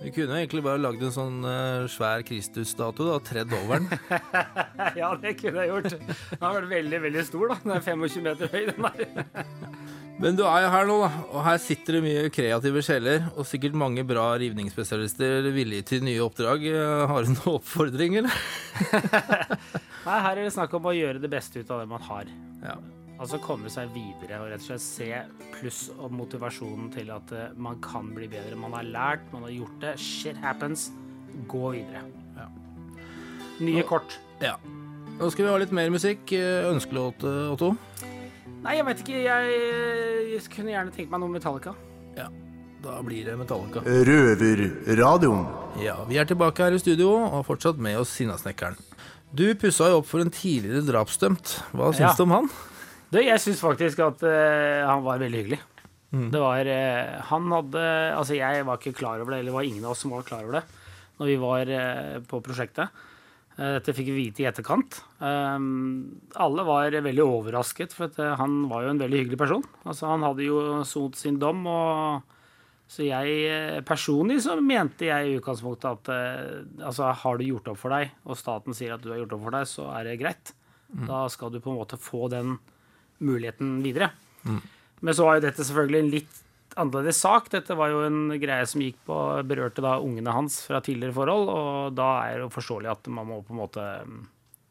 Du 0.00 0.08
kunne 0.16 0.38
egentlig 0.38 0.62
bare 0.64 0.80
lagd 0.80 1.02
en 1.04 1.12
sånn 1.12 1.42
uh, 1.44 1.84
svær 1.92 2.22
Kristus-statue 2.24 3.18
og 3.18 3.24
tredd 3.26 3.52
over 3.52 3.82
den. 3.82 3.90
Ja, 5.00 5.10
det 5.20 5.34
kunne 5.42 5.66
jeg 5.66 5.74
gjort. 5.74 5.92
Den 5.92 6.40
har 6.40 6.54
vært 6.56 6.70
veldig, 6.70 7.00
veldig 7.04 7.24
stor, 7.28 7.52
da. 7.52 7.58
Den 7.66 7.74
er 7.76 7.84
25 7.84 8.24
meter 8.24 8.48
høy, 8.54 8.62
den 8.70 8.86
der. 8.86 9.04
Men 10.20 10.36
du 10.36 10.42
er 10.44 10.66
jo 10.66 10.70
her 10.74 10.84
nå, 10.88 10.94
da, 11.00 11.08
og 11.30 11.44
her 11.46 11.58
sitter 11.62 11.96
det 11.96 12.00
mye 12.04 12.24
kreative 12.34 12.82
sjeler, 12.84 13.22
og 13.40 13.46
sikkert 13.48 13.76
mange 13.78 14.02
bra 14.04 14.26
rivningsspesialister 14.40 15.46
villige 15.54 15.86
til 15.94 16.02
nye 16.04 16.20
oppdrag. 16.26 16.66
Eh, 16.68 17.04
Har 17.08 17.24
du 17.24 17.30
noen 17.32 17.54
oppfordring, 17.56 18.18
eller? 18.20 18.34
Nei, 20.06 20.18
her 20.26 20.34
er 20.34 20.42
det 20.44 20.52
snakk 20.52 20.74
om 20.76 20.90
å 20.90 20.96
gjøre 20.96 21.22
det 21.22 21.30
beste 21.32 21.62
ut 21.62 21.70
av 21.72 21.80
det 21.84 21.88
man 21.92 22.04
har. 22.04 22.28
Ja. 22.64 22.74
Altså 23.20 23.36
komme 23.44 23.68
seg 23.72 23.90
videre 23.92 24.38
og 24.40 24.48
rett 24.48 24.62
og 24.64 24.68
slett 24.70 24.84
se 24.84 25.08
pluss 25.58 25.80
og 26.00 26.12
motivasjonen 26.16 26.88
til 26.94 27.10
at 27.16 27.32
eh, 27.36 27.50
man 27.60 27.80
kan 27.84 28.12
bli 28.16 28.28
bedre. 28.32 28.56
Man 28.60 28.76
har 28.76 28.84
lært, 28.88 29.26
man 29.32 29.44
har 29.48 29.52
gjort 29.56 29.80
det. 29.86 29.94
Shit 30.00 30.36
happens. 30.44 30.90
Gå 31.48 31.70
videre. 31.78 32.04
Ja. 32.36 32.48
Nye 33.64 33.84
kort. 33.88 34.18
ja. 34.44 34.58
Nå 35.20 35.26
skal 35.28 35.44
vi 35.44 35.50
ha 35.52 35.58
litt 35.60 35.72
mer 35.76 35.90
musikk. 35.92 36.30
Eh, 36.32 36.68
Ønskelåt, 36.70 37.24
Otto? 37.52 37.74
Nei, 38.60 38.76
jeg 38.76 38.84
veit 38.86 39.00
ikke. 39.04 39.20
Jeg, 39.24 39.60
jeg 40.34 40.42
kunne 40.52 40.72
gjerne 40.74 40.92
tenkt 40.94 41.12
meg 41.12 41.22
noe 41.22 41.32
Metallica. 41.32 41.72
Ja, 42.18 42.26
Da 42.84 42.98
blir 43.04 43.24
det 43.28 43.36
Metallica. 43.40 43.82
Røverradioen. 43.84 45.46
Ja, 45.80 45.96
vi 46.08 46.18
er 46.20 46.28
tilbake 46.28 46.64
her 46.66 46.76
i 46.76 46.80
studio 46.82 47.12
og 47.22 47.44
fortsatt 47.48 47.80
med 47.80 47.98
oss 48.00 48.12
Sinnasnekkeren. 48.18 48.76
Du 49.32 49.44
pussa 49.54 49.88
jo 49.92 50.00
opp 50.00 50.08
for 50.10 50.20
en 50.24 50.32
tidligere 50.34 50.82
drapsdømt. 50.88 51.54
Hva 51.72 51.92
syns 51.94 52.00
Ja. 52.10 52.14
du 52.18 52.24
om 52.26 52.34
han? 52.34 52.48
Du, 53.10 53.18
jeg 53.22 53.40
syns 53.42 53.60
faktisk 53.62 54.00
at 54.04 54.22
uh, 54.26 54.86
han 54.88 55.04
var 55.06 55.18
veldig 55.22 55.38
hyggelig. 55.44 55.60
Det 56.10 56.40
var 56.42 56.66
uh, 56.66 57.20
Han 57.28 57.44
hadde 57.54 57.82
Altså, 58.18 58.34
jeg 58.34 58.64
var 58.66 58.80
ikke 58.80 58.96
klar 58.98 59.20
over 59.22 59.30
det, 59.30 59.38
eller 59.40 59.52
det 59.52 59.54
var 59.54 59.62
ingen 59.68 59.84
av 59.84 59.92
oss 59.94 60.00
som 60.02 60.10
var 60.10 60.24
klar 60.26 60.42
over 60.42 60.56
det 60.58 60.64
når 61.20 61.28
vi 61.28 61.36
var 61.38 61.68
uh, 61.70 62.16
på 62.26 62.40
prosjektet. 62.42 62.88
Eh, 63.60 63.76
dette 63.76 63.92
fikk 63.92 64.08
vi 64.08 64.16
vite 64.16 64.40
i 64.40 64.48
etterkant. 64.48 65.02
Um, 65.20 66.20
alle 66.40 66.64
var 66.64 66.94
veldig 67.04 67.24
overrasket, 67.26 67.92
for 67.92 68.08
eh, 68.16 68.36
han 68.40 68.62
var 68.70 68.86
jo 68.86 68.92
en 68.94 69.02
veldig 69.02 69.18
hyggelig 69.20 69.40
person. 69.42 69.64
Altså, 69.84 70.08
han 70.08 70.24
hadde 70.24 70.46
jo 70.46 70.62
sont 70.88 71.18
sin 71.18 71.36
dom, 71.42 71.66
og 71.68 72.38
så 72.90 73.04
jeg 73.04 73.34
eh, 73.52 73.82
personlig 73.86 74.40
så 74.46 74.56
mente 74.64 75.10
jeg 75.10 75.28
i 75.28 75.36
utgangspunktet 75.38 75.90
at 75.90 76.12
eh, 76.14 76.56
altså, 76.88 77.12
har 77.12 77.36
du 77.36 77.44
gjort 77.50 77.68
opp 77.74 77.82
for 77.82 77.92
deg, 77.92 78.16
og 78.24 78.40
staten 78.40 78.76
sier 78.76 78.96
at 78.96 79.04
du 79.04 79.12
har 79.12 79.20
gjort 79.20 79.36
opp 79.36 79.44
for 79.44 79.58
deg, 79.58 79.68
så 79.68 79.90
er 79.92 80.08
det 80.08 80.18
greit. 80.22 80.54
Da 80.90 81.20
skal 81.30 81.52
du 81.54 81.60
på 81.62 81.70
en 81.70 81.78
måte 81.78 82.00
få 82.00 82.26
den 82.32 82.56
muligheten 83.22 83.76
videre. 83.84 84.08
Men 84.42 85.14
så 85.14 85.28
var 85.28 85.36
jo 85.36 85.44
dette 85.44 85.62
selvfølgelig 85.68 86.00
en 86.00 86.10
litt 86.16 86.40
annerledes 86.80 87.20
sak. 87.22 87.48
Dette 87.52 87.76
var 87.78 87.92
jo 87.92 88.02
en 88.06 88.34
greie 88.40 88.66
som 88.68 88.82
gikk 88.84 88.98
på 89.08 89.16
berørte 89.48 89.84
da 89.84 89.98
ungene 90.02 90.34
hans 90.34 90.60
fra 90.66 90.82
tidligere 90.84 91.16
forhold, 91.16 91.48
og 91.52 91.96
da 91.98 92.10
er 92.26 92.38
det 92.38 92.46
jo 92.46 92.52
forståelig 92.56 92.92
at 92.92 93.10
man 93.12 93.28
må 93.30 93.40
på 93.46 93.54
en 93.54 93.60
måte 93.60 93.86
mm, 94.04 94.20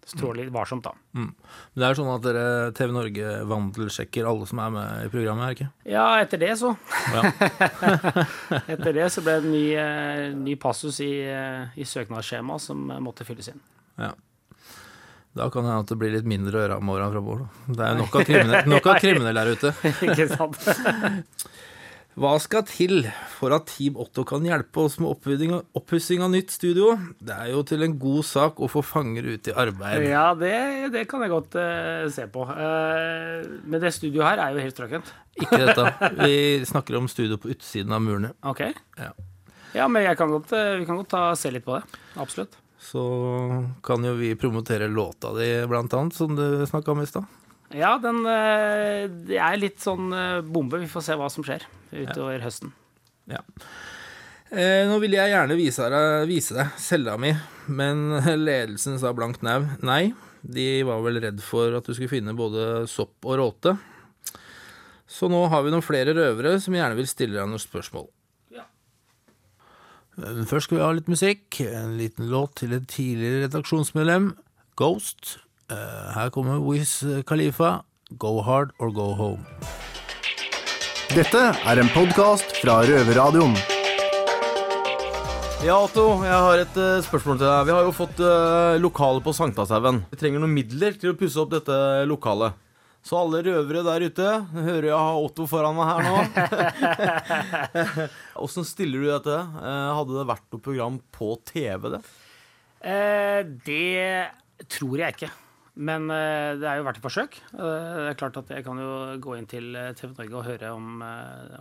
strå 0.09 0.31
litt 0.37 0.51
varsomt, 0.53 0.85
da. 0.87 0.93
Men 1.15 1.33
Det 1.77 1.85
er 1.85 1.97
sånn 1.97 2.11
at 2.13 2.23
dere 2.25 2.45
TV 2.77 2.93
Norge 2.95 3.33
vandelsjekker 3.49 4.29
alle 4.29 4.47
som 4.49 4.61
er 4.63 4.73
med 4.75 5.03
i 5.05 5.11
programmet, 5.13 5.43
er 5.43 5.51
det 5.51 5.59
ikke? 5.59 5.69
Ja, 5.95 6.07
etter 6.23 6.41
det 6.41 6.53
så. 6.61 6.73
Ja. 7.13 7.25
Etter 8.73 8.95
det 8.95 9.11
så 9.13 9.23
ble 9.25 9.37
det 9.37 9.43
en 9.43 9.53
ny, 9.53 9.67
eh, 9.83 10.23
ny 10.37 10.57
passus 10.61 10.99
i, 11.05 11.13
eh, 11.29 11.77
i 11.77 11.85
søknadsskjemaet 11.87 12.65
som 12.65 12.89
eh, 12.89 13.03
måtte 13.03 13.27
fylles 13.27 13.53
inn. 13.53 13.61
ja. 14.01 14.15
Da 15.37 15.45
kan 15.53 15.63
det 15.63 15.69
hende 15.69 15.85
at 15.85 15.91
det 15.91 15.95
blir 16.01 16.09
litt 16.11 16.27
mindre 16.27 16.57
å 16.57 16.61
gjøre 16.63 16.77
om 16.81 16.89
åra 16.89 17.07
fra 17.13 17.21
da. 17.21 17.47
Det 17.67 17.83
er 17.85 17.91
jo 17.93 17.97
nok 18.03 18.15
av 18.17 18.23
kriminelle, 18.25 18.61
nok 18.73 18.87
av 18.89 19.01
kriminelle 19.03 19.43
her 19.45 19.51
ute. 19.53 19.73
Ikke 20.09 20.25
sant? 20.33 20.57
Hva 22.19 22.33
skal 22.43 22.65
til 22.67 23.05
for 23.37 23.53
at 23.55 23.69
Team 23.71 23.95
Otto 24.01 24.25
kan 24.27 24.43
hjelpe 24.43 24.81
oss 24.83 24.97
med 24.99 25.07
oppussing 25.07 26.19
av- 26.25 26.33
nytt 26.33 26.51
studio? 26.51 26.97
Det 27.15 27.31
er 27.31 27.53
jo 27.53 27.61
til 27.63 27.85
en 27.85 27.95
god 28.01 28.25
sak 28.27 28.59
å 28.59 28.67
få 28.67 28.83
fanger 28.83 29.23
ut 29.23 29.47
i 29.47 29.53
arbeid. 29.55 30.03
Ja, 30.03 30.33
det, 30.35 30.91
det 30.91 31.05
kan 31.07 31.23
jeg 31.23 31.31
godt 31.31 31.55
uh, 31.55 32.09
se 32.11 32.27
på. 32.27 32.43
Uh, 32.43 33.63
men 33.63 33.79
det 33.79 33.93
studioet 33.95 34.33
her 34.33 34.43
er 34.43 34.51
jo 34.51 34.65
helt 34.65 34.75
strøkent. 34.75 35.13
Ikke 35.39 35.61
dette. 35.63 35.87
Vi 36.19 36.35
snakker 36.67 36.99
om 36.99 37.07
studio 37.07 37.39
på 37.39 37.53
utsiden 37.55 37.95
av 37.95 38.03
murene. 38.03 38.33
Ok. 38.43 38.65
Ja. 38.99 39.13
Ja, 39.77 39.87
men 39.87 40.03
jeg 40.03 40.17
kan 40.19 40.31
godt, 40.33 40.51
eh, 40.57 40.75
vi 40.81 40.87
kan 40.89 40.97
godt 40.97 41.11
ta, 41.13 41.23
se 41.37 41.51
litt 41.53 41.63
på 41.63 41.77
det. 41.77 41.99
Absolutt. 42.19 42.57
Så 42.81 43.03
kan 43.85 44.03
jo 44.03 44.15
vi 44.17 44.33
promotere 44.39 44.87
låta 44.91 45.31
di, 45.37 45.51
blant 45.69 45.93
annet, 45.93 46.15
som 46.17 46.35
du 46.35 46.65
snakka 46.67 46.91
om 46.91 47.03
i 47.03 47.07
stad. 47.07 47.29
Ja, 47.75 47.97
den 48.01 48.23
eh, 48.25 49.05
det 49.29 49.37
er 49.37 49.59
litt 49.61 49.83
sånn 49.83 50.09
eh, 50.15 50.39
bombe. 50.41 50.79
Vi 50.81 50.89
får 50.89 51.05
se 51.05 51.17
hva 51.19 51.29
som 51.29 51.45
skjer 51.45 51.67
utover 51.93 52.41
høsten. 52.41 52.73
Ja. 53.29 53.43
Eh, 54.49 54.87
nå 54.89 54.97
ville 55.03 55.19
jeg 55.19 55.35
gjerne 55.35 55.57
vise 55.57 55.89
deg, 55.93 56.23
vise 56.29 56.57
deg 56.57 56.79
cella 56.81 57.13
mi, 57.21 57.35
men 57.69 58.17
ledelsen 58.47 58.97
sa 59.01 59.13
blankt 59.13 59.45
nei. 59.45 59.59
nei. 59.85 60.03
De 60.41 60.81
var 60.87 61.03
vel 61.03 61.19
redd 61.21 61.43
for 61.43 61.75
at 61.77 61.85
du 61.85 61.93
skulle 61.93 62.11
finne 62.11 62.33
både 62.37 62.87
sopp 62.89 63.27
og 63.27 63.37
råte. 63.41 63.75
Så 65.09 65.29
nå 65.29 65.41
har 65.51 65.65
vi 65.65 65.73
noen 65.73 65.85
flere 65.85 66.15
røvere 66.15 66.55
som 66.63 66.73
gjerne 66.77 66.97
vil 66.97 67.09
stille 67.09 67.37
deg 67.37 67.49
noen 67.49 67.61
spørsmål. 67.61 68.07
Ja. 68.55 68.65
Først 70.49 70.69
skal 70.69 70.79
vi 70.79 70.85
ha 70.85 70.89
litt 70.95 71.11
musikk. 71.11 71.59
En 71.65 71.97
liten 71.99 72.29
låt 72.31 72.59
til 72.63 72.73
et 72.77 72.87
tidligere 72.89 73.47
redaksjonsmedlem, 73.47 74.31
Ghost. 74.79 75.37
Eh, 75.69 76.11
Her 76.15 76.29
kommer 76.33 76.59
Wiz 76.65 77.03
Khalifa, 77.29 77.83
Go 78.17 78.41
Hard 78.41 78.71
or 78.79 78.89
Go 78.91 79.13
Home. 79.13 79.43
Dette 81.13 81.41
er 81.65 81.81
en 81.81 81.89
podkast 81.93 82.55
fra 82.61 82.79
Røverradioen. 82.85 83.53
Ja, 85.65 85.75
Otto, 85.83 86.05
jeg 86.23 86.39
har 86.45 86.61
et 86.61 86.77
uh, 86.79 87.01
spørsmål 87.03 87.39
til 87.41 87.49
deg. 87.49 87.65
Vi 87.67 87.73
har 87.75 87.83
jo 87.83 87.93
fått 87.93 88.21
uh, 88.23 88.77
lokale 88.79 89.19
på 89.25 89.33
Sankthanshaugen. 89.35 90.03
Vi 90.13 90.19
trenger 90.21 90.39
noen 90.39 90.53
midler 90.55 90.95
til 90.95 91.11
å 91.11 91.17
pusse 91.19 91.41
opp 91.41 91.51
dette 91.51 91.75
lokalet. 92.07 92.55
Så 93.03 93.15
alle 93.15 93.39
røvere 93.45 93.79
der 93.85 94.03
ute 94.11 94.25
Hører 94.51 94.89
jeg 94.89 94.97
har 94.99 95.19
Otto 95.23 95.45
foran 95.47 95.77
meg 95.77 95.87
her 95.87 96.01
nå. 96.03 96.15
Åssen 98.43 98.65
stiller 98.67 99.03
du 99.03 99.07
dette? 99.11 99.37
Uh, 99.59 99.91
hadde 99.99 100.17
det 100.17 100.25
vært 100.31 100.47
noe 100.51 100.63
program 100.65 100.97
på 101.15 101.33
TV, 101.47 101.93
det? 101.95 102.01
Eh, 102.79 103.39
det 103.67 104.67
tror 104.71 104.99
jeg 105.03 105.15
ikke. 105.17 105.31
Men 105.77 106.09
eh, 106.11 106.57
det 106.59 106.67
er 106.67 106.79
jo 106.79 106.85
verdt 106.87 106.99
et 106.99 107.05
forsøk. 107.05 107.35
Eh, 107.53 107.59
det 107.99 108.07
er 108.11 108.17
klart 108.19 108.37
at 108.41 108.49
Jeg 108.51 108.65
kan 108.65 108.79
jo 108.81 108.91
gå 109.21 109.35
inn 109.37 109.47
til 109.49 109.75
eh, 109.77 109.91
TV 109.97 110.15
Norge 110.17 110.39
og 110.39 110.47
høre 110.47 110.71
om, 110.75 111.03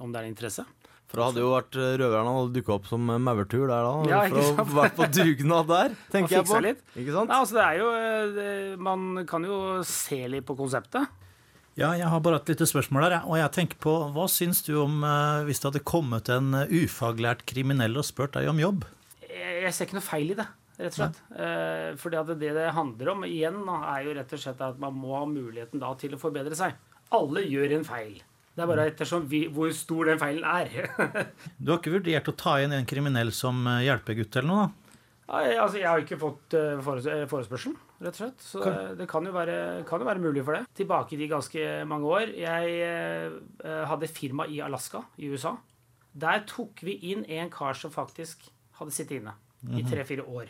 om 0.02 0.14
det 0.14 0.22
er 0.22 0.30
interesse. 0.30 0.64
For 1.08 1.20
det 1.20 1.26
hadde 1.30 1.40
jo 1.40 1.52
vært 1.54 1.76
røverne 2.02 2.32
hadde 2.36 2.52
dukka 2.58 2.74
opp 2.74 2.88
som 2.90 3.06
maurtur 3.24 3.62
der 3.70 3.86
da. 3.86 3.92
Ja, 4.10 4.18
for 4.28 4.64
å 4.64 4.66
være 4.76 4.90
på 4.98 5.06
dugnad 5.14 5.70
der, 5.70 5.94
tenker 6.12 6.34
jeg 6.36 6.48
på. 6.50 6.58
litt. 6.66 6.82
Ikke 6.92 7.14
sant? 7.14 7.30
Nei, 7.32 7.38
altså 7.38 7.56
det 7.56 7.64
er 7.64 7.78
jo 7.80 7.92
det, 8.34 8.50
Man 8.90 9.06
kan 9.30 9.46
jo 9.48 9.60
se 9.88 10.20
litt 10.28 10.44
på 10.48 10.58
konseptet. 10.58 11.08
Ja, 11.78 11.94
jeg 11.96 12.10
har 12.10 12.20
bare 12.20 12.40
et 12.42 12.50
lite 12.50 12.66
spørsmål 12.68 13.06
der, 13.06 13.16
og 13.22 13.38
jeg 13.38 13.54
tenker 13.54 13.78
på 13.80 13.92
Hva 14.12 14.24
syns 14.28 14.64
du 14.66 14.72
om 14.82 14.98
hvis 15.46 15.62
det 15.62 15.68
hadde 15.70 15.84
kommet 15.86 16.28
en 16.34 16.50
ufaglært 16.74 17.44
kriminell 17.48 17.96
og 18.02 18.04
spurt 18.08 18.34
deg 18.34 18.50
om 18.50 18.58
jobb? 18.60 18.84
Jeg, 19.22 19.62
jeg 19.62 19.72
ser 19.76 19.86
ikke 19.86 20.00
noe 20.00 20.08
feil 20.10 20.32
i 20.34 20.36
det, 20.42 20.48
rett 20.78 20.94
og 20.94 20.98
slett. 21.00 21.20
Eh, 21.34 21.90
fordi 21.98 22.18
at 22.20 22.32
det 22.38 22.54
det 22.56 22.70
handler 22.76 23.12
om 23.14 23.24
igjen, 23.26 23.60
er 23.66 24.06
jo 24.06 24.16
rett 24.18 24.34
og 24.34 24.42
slett 24.42 24.64
at 24.64 24.80
man 24.82 24.96
må 24.96 25.14
ha 25.16 25.24
muligheten 25.28 25.82
da 25.82 25.92
til 25.98 26.14
å 26.14 26.20
forbedre 26.20 26.58
seg. 26.58 26.76
Alle 27.18 27.44
gjør 27.46 27.78
en 27.78 27.86
feil. 27.88 28.18
Det 28.54 28.64
er 28.64 28.70
bare 28.70 28.88
ettersom 28.90 29.26
vi, 29.30 29.44
hvor 29.54 29.70
stor 29.76 30.10
den 30.10 30.20
feilen 30.20 30.46
er. 30.46 30.90
Du 31.62 31.72
har 31.72 31.80
ikke 31.80 31.94
vurdert 31.98 32.30
å 32.30 32.36
ta 32.38 32.58
inn 32.62 32.74
en 32.74 32.88
kriminell 32.88 33.32
som 33.34 33.60
eh, 33.66 33.84
hjelpegutt 33.88 34.40
eller 34.40 34.50
noe? 34.50 34.66
da? 34.66 34.84
Nei, 35.28 35.58
altså, 35.60 35.76
jeg 35.76 35.88
har 35.90 36.00
ikke 36.00 36.16
fått 36.16 36.54
forespørselen, 36.56 37.26
forespørsel, 37.28 37.74
rett 38.00 38.14
og 38.14 38.20
slett. 38.22 38.38
Så 38.40 38.62
det, 38.64 38.76
det 39.02 39.06
kan, 39.10 39.26
jo 39.28 39.34
være, 39.34 39.56
kan 39.88 40.00
jo 40.00 40.06
være 40.08 40.22
mulig 40.24 40.40
for 40.46 40.56
det. 40.56 40.62
Tilbake 40.78 41.12
i 41.14 41.18
de 41.20 41.28
ganske 41.28 41.66
mange 41.90 42.08
år. 42.08 42.32
Jeg 42.32 42.78
eh, 42.86 43.82
hadde 43.90 44.08
firma 44.08 44.46
i 44.48 44.62
Alaska 44.64 45.02
i 45.20 45.28
USA. 45.28 45.52
Der 46.16 46.46
tok 46.48 46.80
vi 46.86 46.96
inn 47.10 47.26
en 47.28 47.52
kar 47.52 47.76
som 47.76 47.92
faktisk 47.92 48.48
hadde 48.80 48.94
sittet 48.96 49.20
inne 49.20 49.36
i 49.76 49.84
tre-fire 49.84 50.24
år. 50.24 50.48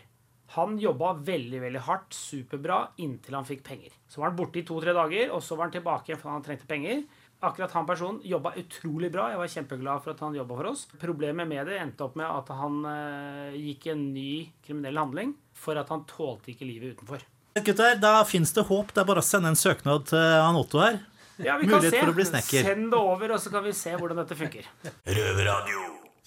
Han 0.57 0.79
jobba 0.81 1.13
veldig 1.27 1.59
veldig 1.61 1.81
hardt, 1.85 2.15
superbra, 2.17 2.79
inntil 3.05 3.37
han 3.37 3.45
fikk 3.45 3.65
penger. 3.67 3.93
Så 4.09 4.23
var 4.23 4.31
han 4.31 4.39
borte 4.39 4.63
i 4.63 4.65
to-tre 4.65 4.95
dager, 4.97 5.33
og 5.37 5.43
så 5.45 5.59
var 5.59 5.69
han 5.69 5.75
tilbake 5.75 6.09
igjen 6.09 6.21
fordi 6.23 6.33
han 6.39 6.47
trengte 6.47 6.69
penger. 6.71 7.03
Akkurat 7.45 7.75
han 7.77 7.87
personen 7.87 8.23
jobba 8.27 8.55
utrolig 8.59 9.13
bra. 9.15 9.29
Jeg 9.31 9.39
var 9.39 9.51
kjempeglad 9.53 10.03
for 10.03 10.15
at 10.15 10.23
han 10.25 10.35
jobba 10.35 10.57
for 10.59 10.71
oss. 10.73 10.87
Problemet 10.99 11.47
med 11.47 11.69
det 11.71 11.77
endte 11.79 12.07
opp 12.09 12.17
med 12.19 12.27
at 12.27 12.49
han 12.51 12.81
eh, 12.91 13.59
gikk 13.61 13.87
i 13.87 13.93
en 13.93 14.07
ny 14.15 14.31
kriminell 14.65 14.99
handling 14.99 15.37
for 15.55 15.79
at 15.79 15.93
han 15.93 16.03
tålte 16.09 16.51
ikke 16.55 16.67
livet 16.67 16.97
utenfor. 16.97 17.23
Gutter, 17.59 17.95
da 18.01 18.17
fins 18.27 18.51
det 18.57 18.65
håp. 18.67 18.91
Det 18.95 19.05
er 19.05 19.07
bare 19.13 19.23
å 19.23 19.27
sende 19.29 19.53
en 19.53 19.59
søknad 19.59 20.09
til 20.11 20.19
han 20.19 20.59
Otto 20.59 20.83
her. 20.83 20.99
Ja, 21.39 21.55
vi 21.61 21.69
kan 21.69 21.77
Mulighet 21.77 21.95
se. 21.95 22.01
for 22.03 22.11
å 22.11 22.17
bli 22.17 22.27
snekker. 22.27 22.67
Send 22.67 22.91
det 22.91 22.99
over, 22.99 23.37
og 23.37 23.43
så 23.43 23.53
kan 23.55 23.63
vi 23.63 23.75
se 23.77 23.93
hvordan 23.95 24.19
dette 24.19 24.39
funker. 24.39 24.67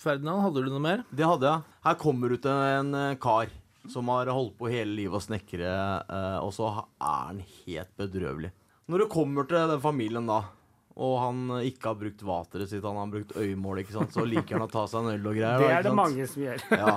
Ferdinand, 0.01 0.45
hadde 0.45 0.63
du 0.63 0.69
noe 0.71 0.83
mer? 0.83 1.03
Det 1.11 1.27
hadde 1.27 1.49
jeg. 1.49 1.75
Her 1.89 1.97
kommer 1.99 2.31
ut 2.37 2.47
en 2.47 2.95
eh, 2.95 3.17
kar 3.21 3.51
som 3.89 4.09
har 4.13 4.29
holdt 4.29 4.57
på 4.59 4.69
hele 4.69 4.93
livet 4.93 5.17
å 5.17 5.23
snekre, 5.23 5.71
eh, 6.05 6.39
og 6.43 6.51
så 6.53 6.69
er 6.71 6.85
han 7.01 7.43
helt 7.65 7.93
bedrøvelig. 7.97 8.51
Når 8.91 9.03
du 9.03 9.07
kommer 9.11 9.47
til 9.49 9.71
den 9.71 9.81
familien 9.81 10.27
da, 10.29 10.41
og 11.01 11.13
han 11.21 11.43
ikke 11.63 11.93
har 11.93 11.99
brukt 12.01 12.23
vateret 12.27 12.69
sitt, 12.69 12.83
han 12.83 12.99
har 12.99 13.11
brukt 13.13 13.33
øyemål, 13.39 13.81
så 14.11 14.25
liker 14.27 14.57
han 14.57 14.67
å 14.67 14.71
ta 14.71 14.85
seg 14.91 15.05
en 15.05 15.13
øl 15.15 15.29
og 15.31 15.37
greier. 15.39 15.63
Det 15.63 15.73
er 15.77 15.85
det 15.87 15.93
mange 15.97 16.27
som 16.27 16.43
gjør. 16.43 16.65
Ja. 16.75 16.95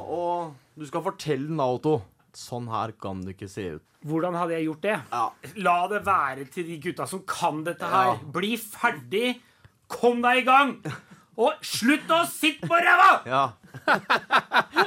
Og 0.00 0.52
du 0.78 0.86
skal 0.88 1.04
fortelle 1.04 1.50
den 1.50 1.60
da, 1.60 1.66
Otto. 1.66 1.96
Sånn 2.32 2.70
her 2.72 2.94
kan 2.96 3.20
det 3.26 3.34
ikke 3.34 3.50
se 3.50 3.64
ut. 3.74 3.88
Hvordan 4.08 4.38
hadde 4.38 4.54
jeg 4.56 4.64
gjort 4.70 4.86
det? 4.86 4.94
Ja. 5.12 5.24
La 5.66 5.74
det 5.90 6.00
være 6.06 6.46
til 6.54 6.64
de 6.70 6.78
gutta 6.82 7.04
som 7.10 7.20
kan 7.28 7.60
dette 7.66 7.86
her. 7.86 8.14
Ja. 8.14 8.30
Bli 8.34 8.54
ferdig! 8.56 9.34
Kom 9.92 10.22
deg 10.24 10.40
i 10.40 10.46
gang! 10.46 10.76
Og 11.42 11.60
slutt 11.64 12.08
å 12.12 12.22
sitte 12.28 12.68
på 12.70 12.78
ræva! 12.78 13.10
Ja. 13.28 13.42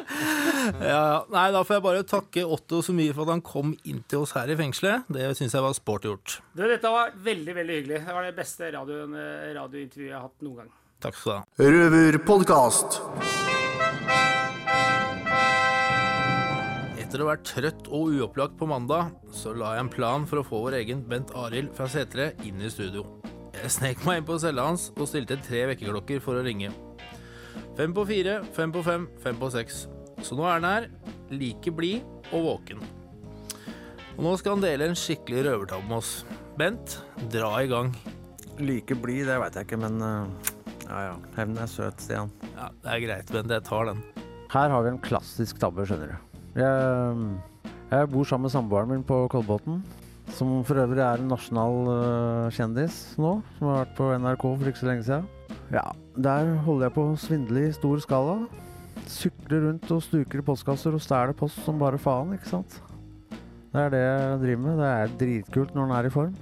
Ja. 0.81 1.25
Nei, 1.29 1.49
da 1.53 1.61
får 1.65 1.75
jeg 1.77 1.83
bare 1.85 2.05
takke 2.07 2.43
Otto 2.55 2.79
så 2.85 2.93
mye 2.95 3.13
for 3.13 3.25
at 3.27 3.35
han 3.35 3.43
kom 3.45 3.73
inn 3.87 3.99
til 4.09 4.23
oss 4.25 4.33
her 4.37 4.49
i 4.49 4.55
fengselet. 4.57 5.05
Det 5.13 5.27
syns 5.37 5.53
jeg 5.55 5.65
var 5.65 5.75
sport 5.77 6.07
gjort. 6.07 6.37
Du, 6.57 6.63
dette 6.65 6.91
var 6.91 7.13
veldig 7.25 7.55
veldig 7.59 7.77
hyggelig. 7.79 7.99
Det 8.07 8.15
var 8.17 8.25
det 8.25 8.33
beste 8.37 8.71
radio, 8.73 9.03
radiointervjuet 9.59 10.09
jeg 10.09 10.15
har 10.17 10.25
hatt 10.25 10.45
noen 10.45 10.63
gang. 10.63 10.71
Takk 11.05 11.19
skal 11.19 11.31
du 11.31 11.35
ha. 11.37 11.69
Røverpodkast. 11.75 12.99
Etter 17.05 17.21
å 17.21 17.27
ha 17.27 17.35
vært 17.35 17.45
trøtt 17.51 17.89
og 17.93 18.15
uopplagt 18.15 18.57
på 18.59 18.69
mandag, 18.69 19.13
så 19.35 19.53
la 19.55 19.75
jeg 19.75 19.85
en 19.85 19.93
plan 19.93 20.25
for 20.29 20.41
å 20.41 20.47
få 20.47 20.63
vår 20.65 20.79
egen 20.81 21.05
Bent 21.09 21.35
Arild 21.37 21.75
fra 21.77 21.87
Setre 21.91 22.31
inn 22.47 22.63
i 22.63 22.71
studio. 22.73 23.05
Jeg 23.55 23.71
snek 23.71 24.01
meg 24.07 24.19
inn 24.21 24.27
på 24.27 24.39
cella 24.41 24.65
hans 24.67 24.89
og 24.97 25.07
stilte 25.09 25.37
tre 25.45 25.63
vekkerklokker 25.71 26.19
for 26.23 26.39
å 26.39 26.43
ringe. 26.45 26.73
Fem 27.75 27.91
på 27.91 28.05
fire, 28.07 28.37
fem 28.55 28.71
på 28.71 28.81
fem, 28.85 29.05
fem 29.19 29.35
på 29.39 29.49
seks. 29.51 29.81
Så 30.23 30.35
nå 30.37 30.45
er 30.47 30.61
han 30.61 30.67
her, 30.67 30.85
like 31.35 31.71
blid 31.75 32.05
og 32.31 32.45
våken. 32.45 32.79
Og 34.15 34.21
nå 34.23 34.31
skal 34.39 34.55
han 34.55 34.63
dele 34.63 34.87
en 34.87 34.95
skikkelig 34.95 35.41
røvertabbe 35.49 35.89
med 35.89 35.97
oss. 35.97 36.11
Bent, 36.55 36.95
dra 37.33 37.49
i 37.59 37.67
gang. 37.67 37.91
Like 38.61 38.95
blid, 39.03 39.25
det 39.27 39.35
veit 39.41 39.59
jeg 39.59 39.67
ikke, 39.67 39.81
men 39.83 39.99
eh, 39.99 40.53
ja 40.85 41.01
ja. 41.09 41.17
Hevnen 41.35 41.59
er 41.65 41.67
søt, 41.67 41.99
Stian. 41.99 42.31
Ja, 42.53 42.69
Det 42.79 42.93
er 42.93 43.03
greit, 43.03 43.35
Bent. 43.35 43.51
Jeg 43.51 43.67
tar 43.67 43.91
den. 43.91 43.99
Her 44.55 44.71
har 44.71 44.85
vi 44.87 44.93
en 44.93 45.03
klassisk 45.03 45.59
tabbe, 45.59 45.83
skjønner 45.83 46.15
du. 46.15 46.41
Jeg, 46.55 47.71
jeg 47.91 48.11
bor 48.15 48.23
sammen 48.29 48.47
med 48.47 48.55
samboeren 48.55 48.93
min 48.93 49.03
på 49.03 49.25
Kolbotn, 49.33 49.81
som 50.31 50.61
for 50.63 50.79
øvrig 50.79 51.03
er 51.03 51.19
en 51.19 51.27
nasjonal 51.35 51.91
eh, 51.91 52.55
kjendis 52.55 53.01
nå, 53.19 53.41
som 53.57 53.67
har 53.67 53.81
vært 53.83 53.97
på 53.99 54.13
NRK 54.15 54.45
for 54.47 54.71
ikke 54.71 54.85
så 54.85 54.93
lenge 54.93 55.09
siden. 55.11 55.27
Ja, 55.73 55.85
der 56.15 56.51
holder 56.65 56.87
jeg 56.87 56.95
på 56.95 57.05
å 57.09 57.19
svindle 57.19 57.67
i 57.67 57.75
stor 57.75 58.01
skala. 58.03 58.39
Sykler 59.09 59.67
rundt 59.67 59.89
og 59.93 60.03
stuker 60.05 60.41
i 60.41 60.45
postkasser 60.45 60.95
og 60.97 61.03
stjeler 61.03 61.37
post 61.37 61.61
som 61.65 61.79
bare 61.81 61.99
faen, 62.01 62.35
ikke 62.37 62.51
sant. 62.51 62.77
Det 63.75 63.81
er 63.81 63.91
det 63.91 64.03
jeg 64.03 64.41
driver 64.43 64.61
med. 64.65 64.77
Det 64.79 64.91
er 64.91 65.15
dritkult 65.19 65.73
når 65.75 65.89
den 65.89 65.95
er 65.97 66.07
i 66.07 66.13
form. 66.13 66.35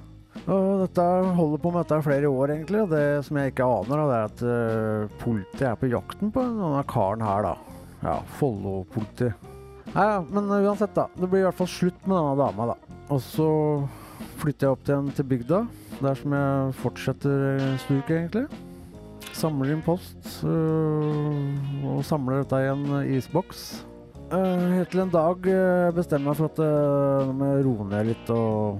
Og 0.43 0.83
dette 0.83 1.05
holder 1.37 1.61
på 1.61 1.71
med 1.71 1.83
dette 1.83 1.97
i 2.01 2.05
flere 2.05 2.29
år, 2.29 2.53
egentlig. 2.55 2.81
Og 2.83 2.91
det 2.91 3.05
som 3.27 3.39
jeg 3.39 3.53
ikke 3.53 3.69
aner, 3.77 4.03
det 4.03 4.17
er 4.17 4.27
at 4.27 4.43
eh, 4.53 5.15
politiet 5.23 5.65
er 5.69 5.79
på 5.79 5.89
jakten 5.91 6.33
på 6.33 6.43
denne 6.43 6.83
karen 6.89 7.23
her, 7.25 7.47
da. 7.47 7.79
Ja, 8.03 8.17
Follo-politi. 8.39 9.31
Ja, 9.93 10.03
ja, 10.09 10.19
men 10.27 10.51
uansett, 10.51 10.93
da. 10.97 11.07
Det 11.15 11.29
blir 11.29 11.45
i 11.45 11.47
hvert 11.47 11.57
fall 11.61 11.71
slutt 11.71 12.05
med 12.05 12.17
denne 12.17 12.35
dama, 12.41 12.73
da. 12.73 12.99
Og 13.13 13.23
så 13.23 13.49
flytter 14.41 14.67
jeg 14.67 14.75
opp 14.75 14.89
igjen 14.89 15.09
til 15.15 15.29
bygda, 15.31 15.63
der 16.01 16.21
som 16.21 16.37
jeg 16.37 16.77
fortsetter 16.81 17.65
stuket, 17.85 18.15
egentlig. 18.19 18.45
Samler 19.33 19.73
inn 19.73 19.81
post, 19.83 20.43
øh, 20.47 21.87
og 21.89 22.03
samler 22.07 22.43
dette 22.43 22.61
i 22.61 22.69
en 22.71 22.85
isboks. 23.17 23.83
Uh, 24.33 24.71
helt 24.73 24.89
til 24.89 25.03
en 25.03 25.11
dag 25.13 25.45
uh, 25.45 25.91
bestemmer 25.93 26.31
jeg 26.31 26.33
meg 26.33 26.37
for 26.39 26.47
at 26.47 26.61
uh, 26.63 27.33
må 27.37 27.49
jeg 27.51 27.65
roe 27.67 27.85
ned 27.85 28.07
litt 28.07 28.29
og 28.33 28.79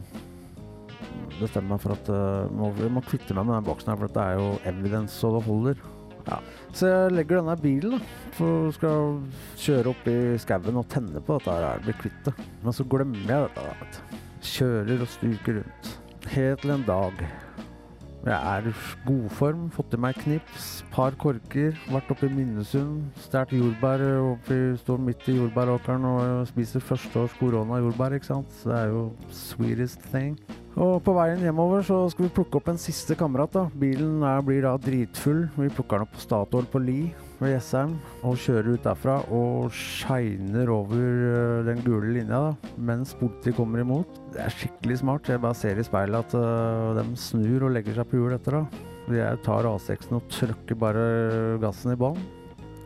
bestemmer 1.37 1.75
meg 1.75 1.83
for 1.83 1.93
at 1.93 2.09
uh, 2.09 2.47
må, 2.49 2.71
jeg 2.79 2.93
må 2.93 3.03
kvitte 3.05 3.35
meg 3.37 3.45
med 3.45 3.59
den 3.59 3.67
boksen 3.67 3.91
her, 3.91 3.99
for 3.99 4.15
det 4.15 4.23
er 4.23 4.39
jo 4.39 4.47
evidence 4.71 5.19
og 5.27 5.37
det 5.37 5.43
holder. 5.49 5.83
Ja. 6.23 6.39
Så 6.73 6.89
jeg 6.89 7.13
legger 7.13 7.41
denne 7.41 7.57
bilen, 7.59 7.99
da, 7.99 8.31
for 8.37 8.73
skal 8.79 9.19
kjøre 9.61 9.93
opp 9.93 10.09
i 10.09 10.17
skauen 10.41 10.79
og 10.79 10.89
tenne 10.89 11.21
på 11.21 11.37
dette 11.37 11.57
her, 11.59 11.85
bli 11.85 11.97
kvitt 11.99 12.29
det. 12.29 12.33
Men 12.63 12.77
så 12.79 12.87
glemmer 12.89 13.21
jeg 13.21 13.49
dette, 13.49 13.67
da, 13.67 13.77
vet 13.83 13.99
du. 13.99 14.19
Kjører 14.53 15.05
og 15.05 15.11
stuker 15.19 15.59
rundt. 15.59 15.93
Helt 16.33 16.63
til 16.63 16.73
en 16.73 16.87
dag. 16.87 17.25
Jeg 18.23 18.39
er 18.39 18.67
i 18.69 18.71
godform, 19.03 19.65
fått 19.75 19.97
i 19.97 19.99
meg 19.99 20.15
knips, 20.21 20.67
par 20.93 21.11
korker, 21.19 21.75
vært 21.91 22.11
oppe 22.13 22.29
i 22.29 22.31
Minnesund, 22.31 23.01
stjålet 23.19 23.51
jordbær 23.57 24.03
oppi, 24.29 24.59
står 24.79 25.01
midt 25.09 25.27
i 25.27 25.35
jordbæråkeren 25.41 26.07
og 26.07 26.45
spiser 26.47 26.85
førsteårs 26.87 27.35
korona-jordbær, 27.41 28.15
ikke 28.15 28.29
sant. 28.29 28.55
Det 28.63 28.77
er 28.77 28.93
jo 28.93 29.01
sweetest 29.27 30.07
thing. 30.13 30.37
Og 30.79 31.01
på 31.03 31.17
veien 31.17 31.43
hjemover 31.43 31.83
så 31.83 31.99
skal 32.13 32.29
vi 32.29 32.35
plukke 32.39 32.61
opp 32.61 32.71
en 32.71 32.79
siste 32.79 33.19
kamerat, 33.19 33.59
da. 33.59 33.67
Bilen 33.75 34.23
er, 34.23 34.39
blir 34.47 34.63
da 34.63 34.77
dritfull. 34.79 35.43
Vi 35.59 35.67
plukker 35.75 35.99
den 35.99 36.07
opp 36.07 36.15
på 36.15 36.23
Statoil 36.23 36.71
på 36.71 36.79
Li 36.79 37.01
ved 37.43 37.53
Jessheim 37.53 37.93
og 38.23 38.37
kjører 38.39 38.73
ut 38.73 38.85
derfra 38.85 39.17
og 39.35 39.73
shiner 39.75 40.71
over 40.71 40.99
øh, 40.99 41.65
den 41.67 41.81
gule 41.85 42.13
linja 42.15 42.39
da, 42.47 42.71
mens 42.77 43.13
politiet 43.19 43.57
kommer 43.57 43.83
imot. 43.83 44.17
Det 44.33 44.41
er 44.45 44.55
skikkelig 44.55 44.99
smart. 45.03 45.29
Jeg 45.29 45.43
bare 45.43 45.59
ser 45.59 45.79
i 45.79 45.85
speilet 45.85 46.23
at 46.23 46.37
uh, 46.39 46.95
de 46.97 47.05
snur 47.19 47.67
og 47.67 47.75
legger 47.75 47.99
seg 47.99 48.09
på 48.09 48.19
hjul 48.21 48.35
etter 48.37 48.59
da. 48.59 48.63
Jeg 49.13 49.43
tar 49.43 49.67
A6-en 49.67 50.19
og 50.21 50.27
trykker 50.31 50.79
bare 50.79 51.05
gassen 51.63 51.93
i 51.93 51.99
bånn. 51.99 52.19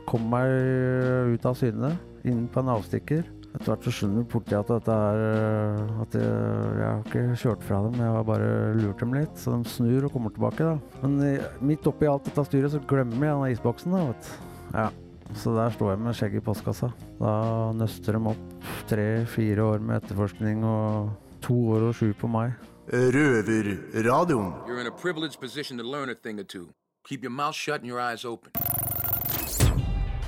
Kommer 0.09 0.47
meg 0.47 1.35
ut 1.35 1.45
av 1.45 1.57
syne, 1.59 1.93
inn 2.25 2.47
på 2.49 2.63
en 2.63 2.73
avstikker. 2.73 3.25
Etter 3.57 3.71
hvert 3.71 3.85
så 3.87 3.93
skjønner 3.95 4.25
politiet 4.29 4.59
at 4.59 4.69
dette 4.69 4.93
er 4.93 5.93
At 6.03 6.17
jeg, 6.17 6.25
jeg 6.27 6.85
har 6.85 6.99
ikke 7.01 7.37
kjørt 7.41 7.63
fra 7.65 7.79
dem, 7.87 7.95
jeg 8.03 8.13
har 8.13 8.27
bare 8.27 8.49
lurt 8.77 9.01
dem 9.01 9.15
litt. 9.17 9.39
Så 9.39 9.55
de 9.55 9.71
snur 9.71 10.05
og 10.05 10.13
kommer 10.13 10.33
tilbake, 10.35 10.67
da. 10.67 11.01
Men 11.01 11.17
eh, 11.25 11.47
midt 11.65 11.87
oppi 11.89 12.09
alt 12.09 12.27
dette 12.27 12.45
styret 12.49 12.75
så 12.75 12.83
glemmer 12.89 13.31
jeg 13.31 13.39
den 13.39 13.55
isboksen, 13.55 13.97
da, 13.97 14.03
vet 14.11 14.29
du. 14.29 14.46
Ja. 14.74 14.89
Så 15.36 15.51
der 15.55 15.74
står 15.75 15.91
jeg 15.91 16.00
med 16.00 16.15
skjegget 16.15 16.41
i 16.41 16.45
postkassa. 16.45 16.91
Da 17.19 17.33
nøster 17.75 18.15
de 18.15 18.31
opp 18.31 18.67
tre-fire 18.88 19.65
år 19.74 19.83
med 19.83 20.00
etterforskning 20.00 20.63
og 20.63 21.12
to 21.43 21.57
år 21.75 21.89
og 21.89 21.95
sju 22.00 22.13
på 22.15 22.29
meg. 22.31 22.55
Røverradioen. 22.88 24.53
You're 24.67 24.79
in 24.79 24.88
a 24.88 24.95
privileged 24.95 25.41
position 25.41 25.77
to 25.77 25.83
learn 25.83 26.09
a 26.09 26.15
thing 26.15 26.39
or 26.39 26.43
two. 26.43 26.69
Keep 27.07 27.24
your 27.24 27.31
mouth 27.31 27.55
shut 27.55 27.81
and 27.81 27.89
your 27.91 28.00
eyes 28.00 28.25
open. 28.25 28.51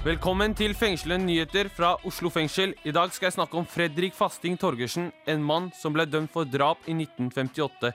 Velkommen 0.03 0.53
til 0.55 0.71
Fengslende 0.75 1.25
nyheter 1.25 1.67
fra 1.75 1.97
Oslo 2.07 2.29
fengsel. 2.31 2.71
I 2.87 2.91
dag 2.95 3.11
skal 3.11 3.25
jeg 3.25 3.33
snakke 3.35 3.57
om 3.59 3.65
Fredrik 3.67 4.13
Fasting 4.15 4.55
Torgersen, 4.59 5.09
en 5.27 5.43
mann 5.43 5.71
som 5.75 5.91
ble 5.93 6.05
dømt 6.07 6.31
for 6.31 6.47
drap 6.47 6.87
i 6.87 6.95
1958. 6.95 7.91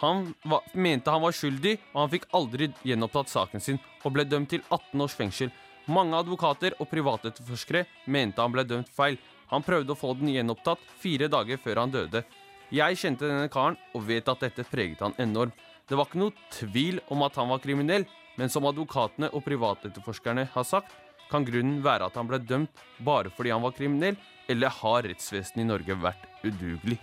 Han 0.00 0.34
var, 0.44 0.64
mente 0.74 1.10
han 1.14 1.22
var 1.22 1.34
skyldig, 1.34 1.76
og 1.92 2.00
han 2.00 2.10
fikk 2.10 2.26
aldri 2.34 2.72
gjenopptatt 2.82 3.30
saken 3.30 3.62
sin, 3.62 3.78
og 4.02 4.16
ble 4.16 4.26
dømt 4.26 4.50
til 4.50 4.64
18 4.66 5.06
års 5.06 5.14
fengsel. 5.14 5.52
Mange 5.84 6.16
advokater 6.16 6.76
og 6.80 6.88
privatetterforskere 6.88 7.84
mente 8.08 8.40
han 8.40 8.52
ble 8.54 8.64
dømt 8.64 8.88
feil. 8.94 9.18
Han 9.50 9.64
prøvde 9.64 9.92
å 9.92 9.98
få 9.98 10.14
den 10.16 10.32
gjenopptatt 10.32 10.80
fire 11.02 11.28
dager 11.28 11.60
før 11.60 11.82
han 11.82 11.92
døde. 11.92 12.24
Jeg 12.72 12.96
kjente 12.98 13.28
denne 13.28 13.50
karen 13.52 13.76
og 13.94 14.06
vet 14.08 14.28
at 14.32 14.40
dette 14.46 14.64
preget 14.70 15.02
han 15.04 15.16
enormt. 15.20 15.56
Det 15.84 15.98
var 15.98 16.08
ikke 16.08 16.22
noe 16.22 16.46
tvil 16.56 17.02
om 17.12 17.22
at 17.26 17.36
han 17.36 17.50
var 17.52 17.60
kriminell, 17.60 18.06
men 18.40 18.50
som 18.50 18.64
advokatene 18.66 19.28
og 19.36 19.44
privatetterforskerne 19.44 20.46
har 20.54 20.64
sagt, 20.66 20.94
kan 21.30 21.44
grunnen 21.44 21.82
være 21.84 22.08
at 22.08 22.16
han 22.16 22.28
ble 22.28 22.40
dømt 22.40 22.84
bare 23.04 23.32
fordi 23.36 23.52
han 23.52 23.62
var 23.64 23.76
kriminell, 23.76 24.16
eller 24.48 24.72
har 24.80 25.04
rettsvesenet 25.04 25.62
i 25.64 25.68
Norge 25.68 25.98
vært 26.00 26.24
udugelig? 26.44 26.98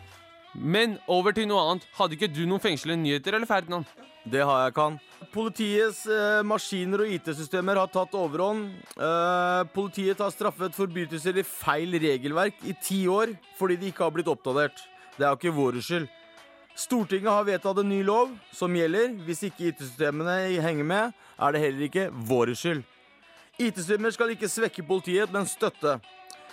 Men 0.54 0.98
over 1.08 1.36
til 1.36 1.48
noe 1.50 1.62
annet. 1.64 1.88
Hadde 1.96 2.18
ikke 2.18 2.32
du 2.32 2.44
noen 2.46 2.64
fengslende 2.64 3.06
nyheter, 3.06 3.38
eller 3.38 3.50
Ferdinand? 3.50 3.88
Det 4.22 4.44
har 4.46 4.68
jeg, 4.68 4.74
kan. 4.76 4.98
Politiets 5.34 6.04
eh, 6.12 6.42
maskiner 6.46 7.02
og 7.06 7.14
IT-systemer 7.16 7.80
har 7.80 7.90
tatt 7.90 8.14
overhånd. 8.18 8.68
Eh, 8.94 9.62
politiet 9.74 10.22
har 10.22 10.34
straffet 10.34 10.76
forbrytelser 10.78 11.40
i 11.42 11.46
feil 11.48 11.98
regelverk 12.04 12.62
i 12.70 12.76
ti 12.78 13.04
år 13.10 13.34
fordi 13.58 13.80
de 13.82 13.90
ikke 13.90 14.06
har 14.06 14.14
blitt 14.14 14.30
oppdatert. 14.30 14.84
Det 15.18 15.26
er 15.26 15.32
jo 15.32 15.40
ikke 15.40 15.56
vår 15.58 15.80
skyld. 15.82 16.08
Stortinget 16.78 17.34
har 17.34 17.48
vedtatt 17.48 17.82
en 17.82 17.90
ny 17.90 18.00
lov 18.06 18.32
som 18.56 18.76
gjelder. 18.78 19.18
Hvis 19.26 19.44
ikke 19.50 19.72
IT-systemene 19.72 20.38
henger 20.62 20.88
med, 20.88 21.18
er 21.42 21.54
det 21.54 21.66
heller 21.66 21.88
ikke 21.90 22.08
vår 22.30 22.54
skyld. 22.58 22.86
IT-systemer 23.58 24.14
skal 24.14 24.36
ikke 24.36 24.50
svekke 24.50 24.86
politiet, 24.86 25.34
men 25.34 25.50
støtte. 25.50 25.98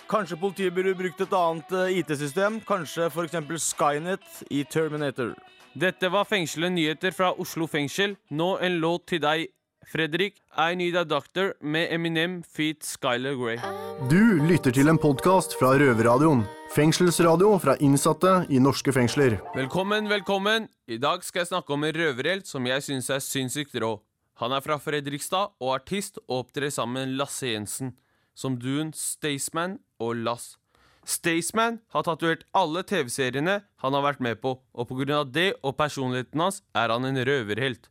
Kanskje 0.09 0.39
politiet 0.41 0.73
burde 0.73 0.95
brukt 0.97 1.19
et 1.21 1.33
annet 1.37 1.73
eh, 1.77 1.99
IT-system? 1.99 2.55
Kanskje 2.65 3.11
f.eks. 3.11 3.35
Skynet 3.61 4.39
i 4.49 4.63
Terminator. 4.65 5.35
Dette 5.77 6.09
var 6.09 6.25
fengslende 6.25 6.79
nyheter 6.79 7.13
fra 7.13 7.29
Oslo 7.37 7.67
fengsel. 7.69 8.15
Nå 8.33 8.55
en 8.57 8.79
låt 8.81 9.05
til 9.11 9.21
deg, 9.21 9.51
Fredrik. 9.85 10.41
I 10.57 10.73
Need 10.79 10.97
a 10.97 11.05
Doctor 11.05 11.53
med 11.61 11.93
Eminem 11.93 12.39
feat 12.41 12.81
Skyler 12.89 13.37
Grey. 13.37 13.61
Du 14.09 14.41
lytter 14.49 14.73
til 14.73 14.89
en 14.89 14.97
podkast 14.97 15.53
fra 15.61 15.75
Røverradioen. 15.77 16.41
Fengselsradio 16.73 17.53
fra 17.61 17.77
innsatte 17.77 18.33
i 18.49 18.57
norske 18.57 18.89
fengsler. 18.95 19.37
Velkommen, 19.53 20.09
velkommen. 20.09 20.71
I 20.89 20.97
dag 20.97 21.21
skal 21.21 21.43
jeg 21.43 21.53
snakke 21.53 21.77
om 21.77 21.85
en 21.85 21.93
røverhelt 21.93 22.49
som 22.49 22.65
jeg 22.65 22.89
syns 22.89 23.13
er 23.13 23.21
sinnssykt 23.21 23.77
rå. 23.77 23.99
Han 24.41 24.57
er 24.57 24.65
fra 24.65 24.81
Fredrikstad 24.81 25.53
og 25.61 25.73
artist 25.77 26.17
og 26.25 26.47
opptrer 26.47 26.73
sammen 26.73 27.11
med 27.11 27.19
Lasse 27.21 27.53
Jensen, 27.53 27.93
som 28.39 28.55
Dune, 28.61 28.93
Staysman 28.95 29.77
og 29.99 30.15
Lass. 30.23 30.55
Staysman 31.09 31.79
har 31.93 32.05
tatovert 32.05 32.45
alle 32.55 32.83
TV-seriene 32.87 33.59
han 33.83 33.95
har 33.97 34.05
vært 34.05 34.21
med 34.23 34.39
på, 34.43 34.55
og 34.73 34.91
av 35.11 35.31
det 35.33 35.53
og 35.63 35.75
personligheten 35.79 36.39
hans 36.43 36.61
er 36.77 36.93
han 36.93 37.07
en 37.07 37.17
røverhelt. 37.17 37.89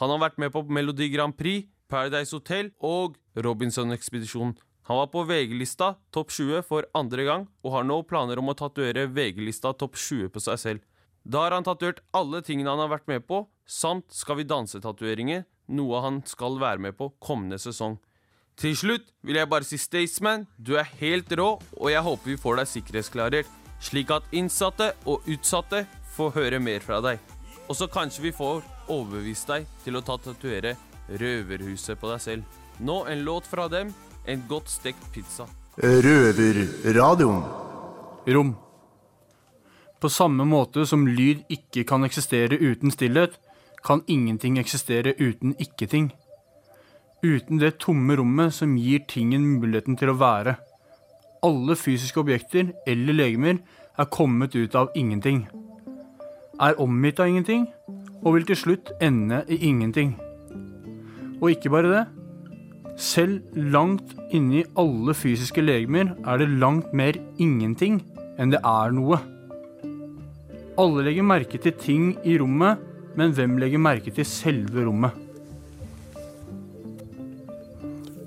Han 0.00 0.10
har 0.10 0.22
vært 0.22 0.38
med 0.42 0.50
på 0.54 0.64
Melodi 0.66 1.10
Grand 1.12 1.36
Prix, 1.36 1.68
Paradise 1.88 2.34
Hotel 2.34 2.72
og 2.80 3.18
Robinson-ekspedisjonen. 3.36 4.56
Han 4.88 4.98
var 4.98 5.06
på 5.12 5.22
VG-lista 5.24 5.94
topp 6.12 6.32
20 6.34 6.64
for 6.68 6.88
andre 6.96 7.24
gang, 7.24 7.46
og 7.64 7.72
har 7.72 7.86
nå 7.86 8.02
planer 8.08 8.40
om 8.40 8.50
å 8.52 8.56
tatovere 8.58 9.06
VG-lista 9.08 9.72
topp 9.80 9.96
20 9.96 10.32
på 10.34 10.42
seg 10.44 10.60
selv. 10.60 10.82
Da 11.24 11.46
har 11.46 11.54
han 11.56 11.64
tatovert 11.64 12.02
alle 12.12 12.42
tingene 12.44 12.72
han 12.72 12.82
har 12.82 12.90
vært 12.92 13.08
med 13.08 13.24
på, 13.28 13.46
samt 13.64 14.12
Skal 14.12 14.42
vi 14.42 14.48
danse-tatoveringer, 14.48 15.46
noe 15.72 16.02
han 16.04 16.20
skal 16.28 16.58
være 16.60 16.82
med 16.84 16.98
på 16.98 17.14
kommende 17.16 17.56
sesong. 17.60 17.96
Til 18.60 18.76
slutt 18.78 19.08
vil 19.26 19.38
jeg 19.40 19.50
bare 19.50 19.66
si 19.66 19.78
Staysman, 19.80 20.46
du 20.56 20.76
er 20.78 20.86
helt 21.00 21.32
rå, 21.34 21.56
og 21.58 21.88
jeg 21.90 22.02
håper 22.06 22.30
vi 22.30 22.38
får 22.38 22.60
deg 22.60 22.70
sikkerhetsklarert, 22.70 23.48
slik 23.82 24.12
at 24.14 24.28
innsatte 24.32 24.92
og 25.10 25.26
utsatte 25.30 25.82
får 26.14 26.34
høre 26.36 26.60
mer 26.62 26.84
fra 26.84 27.00
deg. 27.02 27.18
Og 27.66 27.74
så 27.74 27.88
kanskje 27.90 28.28
vi 28.28 28.34
får 28.36 28.62
overbevist 28.92 29.50
deg 29.50 29.66
til 29.84 29.98
å 29.98 30.04
tatovere 30.04 30.76
Røverhuset 31.08 31.98
på 32.00 32.08
deg 32.08 32.22
selv. 32.22 32.60
Nå 32.80 33.02
en 33.10 33.24
låt 33.26 33.48
fra 33.50 33.66
dem, 33.68 33.90
en 34.24 34.44
godt 34.48 34.70
stekt 34.72 35.04
pizza. 35.12 35.48
Røverradioen. 35.76 37.42
Rom. 38.26 38.54
På 40.00 40.08
samme 40.08 40.46
måte 40.48 40.86
som 40.86 41.06
lyd 41.08 41.42
ikke 41.52 41.84
kan 41.88 42.06
eksistere 42.06 42.56
uten 42.60 42.92
stillhet, 42.94 43.36
kan 43.84 44.04
ingenting 44.08 44.56
eksistere 44.60 45.12
uten 45.18 45.56
ikke-ting. 45.60 46.12
Uten 47.24 47.56
det 47.56 47.78
tomme 47.80 48.18
rommet 48.20 48.52
som 48.52 48.74
gir 48.76 49.00
tingen 49.08 49.46
muligheten 49.56 49.96
til 49.96 50.10
å 50.12 50.18
være. 50.20 50.58
Alle 51.44 51.76
fysiske 51.76 52.20
objekter 52.20 52.74
eller 52.90 53.16
legemer 53.16 53.62
er 53.96 54.10
kommet 54.12 54.52
ut 54.52 54.76
av 54.76 54.90
ingenting. 54.98 55.46
Er 56.60 56.76
omgitt 56.82 57.22
av 57.24 57.30
ingenting, 57.32 57.64
og 58.20 58.36
vil 58.36 58.46
til 58.50 58.60
slutt 58.60 58.92
ende 59.00 59.40
i 59.48 59.56
ingenting. 59.70 60.12
Og 61.40 61.54
ikke 61.54 61.72
bare 61.72 61.94
det. 61.94 62.04
Selv 63.00 63.56
langt 63.56 64.12
inni 64.28 64.66
alle 64.78 65.16
fysiske 65.16 65.64
legemer 65.64 66.12
er 66.28 66.44
det 66.44 66.52
langt 66.60 66.92
mer 66.92 67.16
ingenting 67.40 68.02
enn 68.36 68.52
det 68.52 68.60
er 68.60 68.92
noe. 68.92 69.22
Alle 70.76 71.08
legger 71.08 71.24
merke 71.24 71.56
til 71.56 71.72
ting 71.80 72.08
i 72.20 72.36
rommet, 72.36 72.84
men 73.16 73.32
hvem 73.32 73.56
legger 73.62 73.80
merke 73.80 74.12
til 74.12 74.28
selve 74.28 74.84
rommet? 74.84 75.23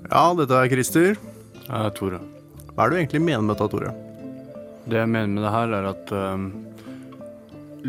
Ja, 0.08 0.32
dette 0.32 0.56
er 0.56 0.70
Christer. 0.72 1.18
Jeg 1.66 1.68
er 1.68 1.90
Tore. 1.92 2.18
Hva 2.72 2.86
er 2.86 2.88
det 2.88 2.94
du 2.94 3.00
egentlig 3.02 3.20
mener 3.26 3.42
med 3.44 3.58
dette, 3.58 3.66
Tore? 3.74 3.90
Det 4.88 4.96
jeg 4.96 5.10
mener 5.12 5.34
med 5.34 5.42
det 5.44 5.50
her, 5.52 5.72
er 5.76 5.88
at 5.90 6.12
øhm, 6.16 6.46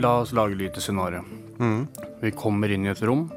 La 0.03 0.17
oss 0.19 0.33
lage 0.35 0.57
et 0.57 0.59
lite 0.65 0.81
scenario. 0.83 1.21
Mm. 1.63 1.85
Vi 2.19 2.31
kommer 2.35 2.71
inn 2.75 2.83
i 2.83 2.91
et 2.91 3.03
rom. 3.07 3.29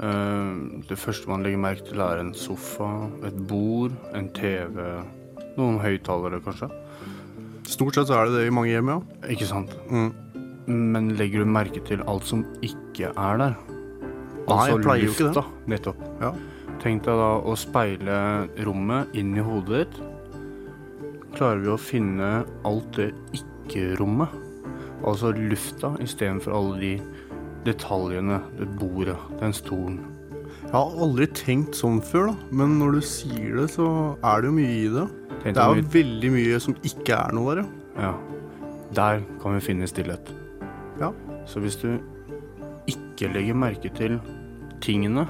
Uh, 0.00 0.80
det 0.88 0.96
første 0.96 1.28
man 1.28 1.44
legger 1.44 1.60
merke 1.60 1.84
til, 1.84 2.00
er 2.00 2.22
en 2.22 2.32
sofa, 2.32 2.88
et 3.28 3.36
bord, 3.50 3.92
en 4.16 4.30
TV, 4.32 4.80
noen 5.58 5.76
høyttalere, 5.84 6.40
kanskje. 6.46 6.70
Stort 7.68 7.98
sett 7.98 8.08
så 8.08 8.22
er 8.22 8.30
det 8.30 8.38
det 8.38 8.46
i 8.48 8.54
mange 8.56 8.72
hjem, 8.72 8.88
ja. 8.94 9.02
Ikke 9.36 9.50
sant? 9.50 9.76
Mm. 9.92 10.08
Men 10.70 11.12
legger 11.20 11.44
du 11.44 11.52
merke 11.52 11.84
til 11.84 12.00
alt 12.08 12.24
som 12.24 12.46
ikke 12.64 13.12
er 13.12 13.44
der? 13.44 13.60
Nei, 14.48 14.64
jeg 14.72 14.80
pleier 14.80 15.04
jo 15.04 15.12
ikke 15.12 15.34
det. 15.36 15.44
nettopp. 15.76 16.00
Ja. 16.24 16.32
Tenk 16.80 17.04
deg 17.04 17.18
da 17.20 17.32
å 17.44 17.54
speile 17.60 18.14
rommet 18.64 19.12
inn 19.18 19.34
i 19.36 19.44
hodet 19.44 19.82
ditt. 19.82 19.98
Klarer 21.36 21.60
vi 21.60 21.72
å 21.74 21.80
finne 21.80 22.30
alt 22.68 22.94
det 22.96 23.10
ikke-rommet? 23.36 24.32
Altså 25.04 25.32
lufta 25.36 25.92
istedenfor 26.00 26.56
alle 26.56 26.78
de 26.80 26.94
detaljene, 27.68 28.40
det 28.56 28.68
bordet, 28.80 29.16
den 29.40 29.52
stolen. 29.56 30.00
Jeg 30.60 30.72
har 30.72 30.96
aldri 31.04 31.26
tenkt 31.36 31.76
sånn 31.76 32.00
før, 32.04 32.30
da. 32.30 32.48
Men 32.56 32.78
når 32.80 32.98
du 32.98 33.00
sier 33.04 33.60
det, 33.60 33.68
så 33.74 33.86
er 34.16 34.40
det 34.40 34.50
jo 34.50 34.56
mye 34.56 34.74
i 34.76 34.90
det. 34.92 35.06
Tenk 35.40 35.56
Det 35.56 35.62
er 35.62 35.74
jo 35.74 35.82
jo 35.82 35.92
veldig 35.94 36.30
mye 36.36 36.60
som 36.60 36.76
ikke 36.84 37.16
er 37.16 37.36
noe 37.36 37.56
der, 37.56 37.62
ja. 37.64 38.10
Ja. 38.10 38.12
Der 38.96 39.20
kan 39.42 39.54
vi 39.56 39.62
finne 39.64 39.88
stillhet. 39.88 40.32
Ja. 41.00 41.12
Så 41.48 41.60
hvis 41.60 41.76
du 41.80 41.98
ikke 42.90 43.30
legger 43.34 43.56
merke 43.56 43.92
til 43.94 44.18
tingene, 44.84 45.26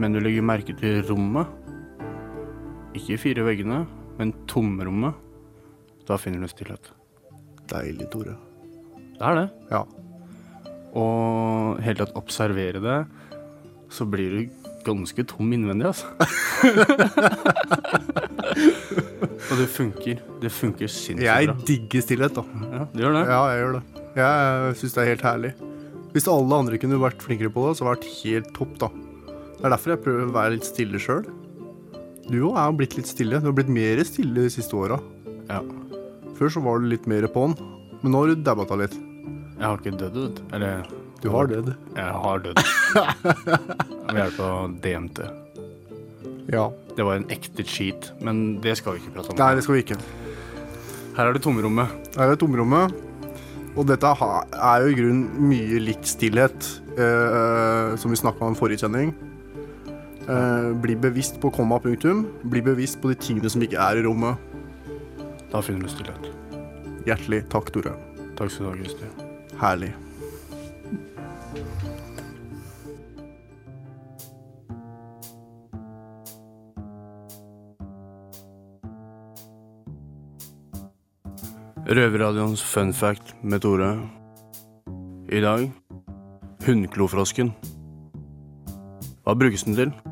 men 0.00 0.14
du 0.14 0.20
legger 0.22 0.44
merke 0.46 0.72
til 0.80 1.02
rommet, 1.10 1.48
ikke 2.96 3.18
fire 3.20 3.44
veggene, 3.46 3.82
men 4.18 4.32
tomrommet, 4.50 5.14
da 6.08 6.16
finner 6.18 6.40
du 6.42 6.48
stillhet. 6.50 6.90
Deilig, 7.70 8.08
Tore. 8.12 8.34
Det 8.96 9.26
er 9.28 9.36
det. 9.36 9.48
Ja. 9.70 9.82
Og 10.96 11.78
helt 11.84 12.00
tatt 12.00 12.16
observere 12.18 12.80
det, 12.82 12.96
så 13.92 14.06
blir 14.08 14.30
du 14.32 14.40
ganske 14.86 15.24
tom 15.28 15.52
innvendig, 15.52 15.90
altså. 15.90 16.06
Og 19.50 19.58
det 19.58 19.66
funker. 19.70 20.20
Det 20.40 20.50
funker 20.54 20.88
sinnssykt 20.88 21.20
bra. 21.20 21.36
Jeg 21.42 21.66
digger 21.68 22.04
stillhet, 22.06 22.38
da. 22.38 22.44
Ja, 22.72 22.86
du 22.88 23.02
gjør 23.04 23.16
det? 23.18 23.24
Ja, 23.28 23.40
jeg 23.50 23.60
gjør 23.60 23.76
det. 23.76 23.82
Jeg 24.20 24.74
syns 24.80 24.96
det 24.96 25.02
er 25.02 25.10
helt 25.12 25.26
herlig. 25.26 25.52
Hvis 26.14 26.26
alle 26.30 26.58
andre 26.64 26.78
kunne 26.82 26.98
vært 27.02 27.22
flinkere 27.22 27.52
på 27.54 27.68
det, 27.68 27.76
så 27.78 27.86
hadde 27.86 28.00
det 28.00 28.08
vært 28.08 28.20
helt 28.24 28.50
topp, 28.56 28.74
da. 28.80 28.90
Det 29.60 29.66
er 29.68 29.74
derfor 29.74 29.92
jeg 29.92 30.00
prøver 30.00 30.24
å 30.24 30.32
være 30.32 30.54
litt 30.54 30.64
stille 30.64 30.96
sjøl. 30.96 31.26
Du 32.30 32.38
òg 32.48 32.54
er 32.56 32.70
jo 32.70 32.76
blitt 32.78 32.94
litt 32.96 33.10
stille. 33.10 33.36
Du 33.42 33.50
har 33.50 33.56
blitt 33.58 33.68
mer 33.68 34.00
stille 34.08 34.46
de 34.46 34.52
siste 34.54 34.72
åra. 34.72 34.96
Ja. 35.50 35.58
Før 36.38 36.54
så 36.54 36.62
var 36.64 36.80
du 36.80 36.86
litt 36.88 37.04
mer 37.10 37.26
på'n, 37.28 37.52
men 38.00 38.14
nå 38.14 38.22
har 38.22 38.32
du 38.32 38.40
dabba 38.46 38.64
av 38.64 38.80
litt. 38.80 38.96
Jeg 39.58 39.66
har 39.66 39.76
ikke 39.82 39.92
dødd 40.00 40.16
ut. 40.16 40.40
Eller 40.56 40.88
Du 41.20 41.28
har 41.34 41.50
dødd. 41.52 41.74
Jeg 41.92 42.16
har 42.24 42.40
dødd. 42.46 42.64
Ved 44.08 44.22
hjelp 44.22 44.40
av 44.48 44.78
DMT. 44.80 45.22
Ja. 46.56 46.64
Det 46.96 47.04
var 47.04 47.20
en 47.20 47.28
ekte 47.28 47.68
cheat, 47.68 48.14
men 48.24 48.56
det 48.64 48.78
skal 48.80 48.96
vi 48.96 49.04
ikke 49.04 49.18
prate 49.18 49.34
om. 49.34 49.40
Nei, 49.44 49.52
det 49.58 49.66
skal 49.68 49.76
vi 49.76 49.84
ikke. 49.84 50.00
Her 51.18 51.28
er 51.28 51.36
det 51.36 51.44
tomrommet. 51.44 51.92
Her 52.16 52.30
er 52.30 52.32
det 52.32 52.40
tomrommet. 52.40 52.96
Og 53.76 53.84
dette 53.92 54.08
er 54.08 54.86
jo 54.86 54.88
i 54.88 54.96
grunnen 54.96 55.50
mye 55.52 55.84
litt 55.84 56.08
stillhet, 56.08 56.72
eh, 56.96 57.98
som 58.00 58.08
vi 58.08 58.24
snakka 58.24 58.48
om 58.48 58.56
i 58.56 58.58
forrige 58.64 58.86
sending. 58.86 59.12
Eh, 60.28 60.72
bli 60.82 60.96
bevisst 60.96 61.40
på 61.40 61.50
komma 61.50 61.78
punktum. 61.80 62.26
Bli 62.42 62.62
bevisst 62.62 63.00
på 63.00 63.08
de 63.08 63.14
tingene 63.14 63.50
som 63.50 63.62
ikke 63.62 63.80
er 63.80 64.00
i 64.00 64.04
rommet. 64.04 64.36
Da 65.50 65.62
finner 65.64 65.86
du 65.86 65.90
stillhet. 65.90 66.30
Hjertelig 67.08 67.44
takk, 67.50 67.72
Tore. 67.72 67.96
Takk 68.38 68.52
skal 68.52 68.66
du 68.66 68.70
ha, 68.70 68.76
Kristi. 68.78 69.08
Herlig. 69.60 69.92
Røverradioens 81.90 82.62
fun 82.62 82.92
fact 82.94 83.34
med 83.42 83.64
Tore. 83.64 83.90
I 85.32 85.40
dag 85.42 85.66
hundklofrosken. 86.66 87.50
Hva 89.24 89.34
brukes 89.34 89.64
den 89.66 89.74
til? 89.74 90.09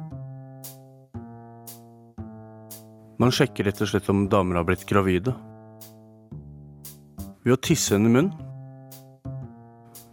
Man 3.18 3.33
sjekker 3.35 3.66
rett 3.66 3.81
og 3.83 3.88
slett 3.90 4.07
om 4.12 4.28
damer 4.31 4.61
har 4.61 4.66
blitt 4.66 4.85
gravide. 4.87 5.33
Ved 7.42 7.57
å 7.57 7.59
tisse 7.59 7.96
henne 7.96 8.07
i 8.07 8.12
munnen, 8.14 8.31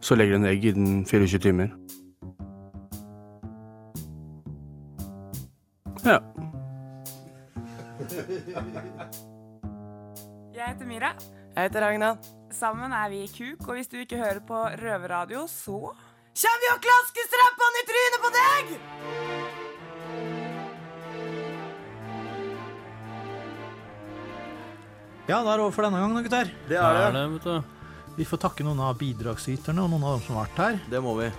så 0.02 0.18
legger 0.18 0.40
den 0.40 0.50
egg 0.50 0.66
innen 0.72 1.04
24 1.06 1.38
timer. 1.44 1.70
Ja. 6.06 6.18
Jeg 10.56 10.64
heter 10.64 10.88
Mira. 10.90 11.12
Jeg 11.54 11.62
heter 11.68 11.82
Ragna. 11.86 12.10
Sammen 12.56 12.94
er 12.96 13.10
vi 13.12 13.26
Kuk, 13.30 13.68
og 13.68 13.74
hvis 13.78 13.92
du 13.92 13.98
ikke 14.02 14.22
hører 14.22 14.42
på 14.48 14.58
røverradio, 14.82 15.42
så 15.52 15.94
Kjem 16.36 16.58
vi 16.60 16.68
og 16.68 16.82
klasker 16.84 17.28
Ja, 25.26 25.40
det 25.42 25.50
er 25.56 25.62
over 25.64 25.74
for 25.74 25.88
denne 25.88 26.00
gangen, 26.04 26.22
gutter. 26.26 26.52
Det 26.70 26.78
er 26.78 26.94
det. 26.94 27.02
Det 27.02 27.08
er 27.08 27.16
det, 27.18 27.26
vet 27.34 27.48
du. 27.50 27.74
Vi 28.16 28.26
får 28.30 28.40
takke 28.46 28.64
noen 28.64 28.80
av 28.86 28.96
bidragsyterne 29.00 29.82
og 29.84 29.90
noen 29.92 30.06
av 30.06 30.18
dem 30.20 30.24
som 30.28 30.38
har 30.38 30.46
vært 30.48 30.60
her. 30.62 30.78
Det 30.94 31.02
må 31.04 31.16
vi. 31.18 31.32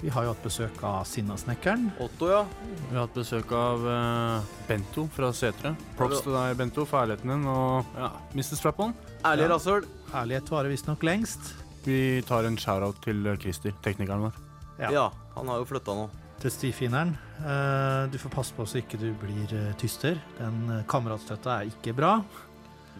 Vi 0.00 0.08
har 0.14 0.24
jo 0.24 0.30
hatt 0.32 0.44
besøk 0.44 0.78
av 0.86 1.02
Sinnasnekkeren. 1.08 1.88
Otto, 2.00 2.28
ja. 2.30 2.42
Vi 2.88 2.94
har 2.94 3.02
hatt 3.06 3.16
besøk 3.16 3.50
av 3.56 3.82
eh, 3.84 4.52
Bento 4.68 5.04
fra 5.12 5.28
Setre. 5.36 5.74
Props 5.98 6.22
til 6.24 6.32
deg, 6.36 6.54
Bento, 6.60 6.86
for 6.88 7.02
ærligheten 7.02 7.32
din. 7.34 7.42
Og 7.50 7.98
ja, 7.98 8.08
Mr. 8.32 8.54
Strap-on. 8.60 8.94
Ærlig 9.28 9.44
Ja. 9.48 9.50
rasshøl. 9.54 9.88
Ærlighet 10.16 10.48
varer 10.54 10.72
visstnok 10.72 11.04
lengst. 11.04 11.50
Vi 11.84 11.98
tar 12.28 12.44
en 12.48 12.56
shout-out 12.60 13.00
til 13.04 13.26
eh, 13.28 13.36
Christer, 13.40 13.74
teknikeren 13.84 14.28
vår. 14.28 14.38
Ja. 14.80 15.10
han 15.36 15.48
har 15.52 15.58
jo 15.60 15.68
flytta 15.68 15.92
nå. 15.96 16.06
Til 16.40 16.50
stifineren. 16.54 17.10
Eh, 17.44 18.06
Du 18.08 18.16
får 18.22 18.32
passe 18.32 18.54
på 18.56 18.64
så 18.64 18.80
ikke 18.80 18.96
du 19.00 19.10
blir 19.20 19.52
eh, 19.52 19.74
tyster. 19.76 20.16
Den 20.38 20.62
eh, 20.78 20.84
kameratstøtta 20.88 21.58
er 21.60 21.68
ikke 21.74 21.92
bra. 21.98 22.14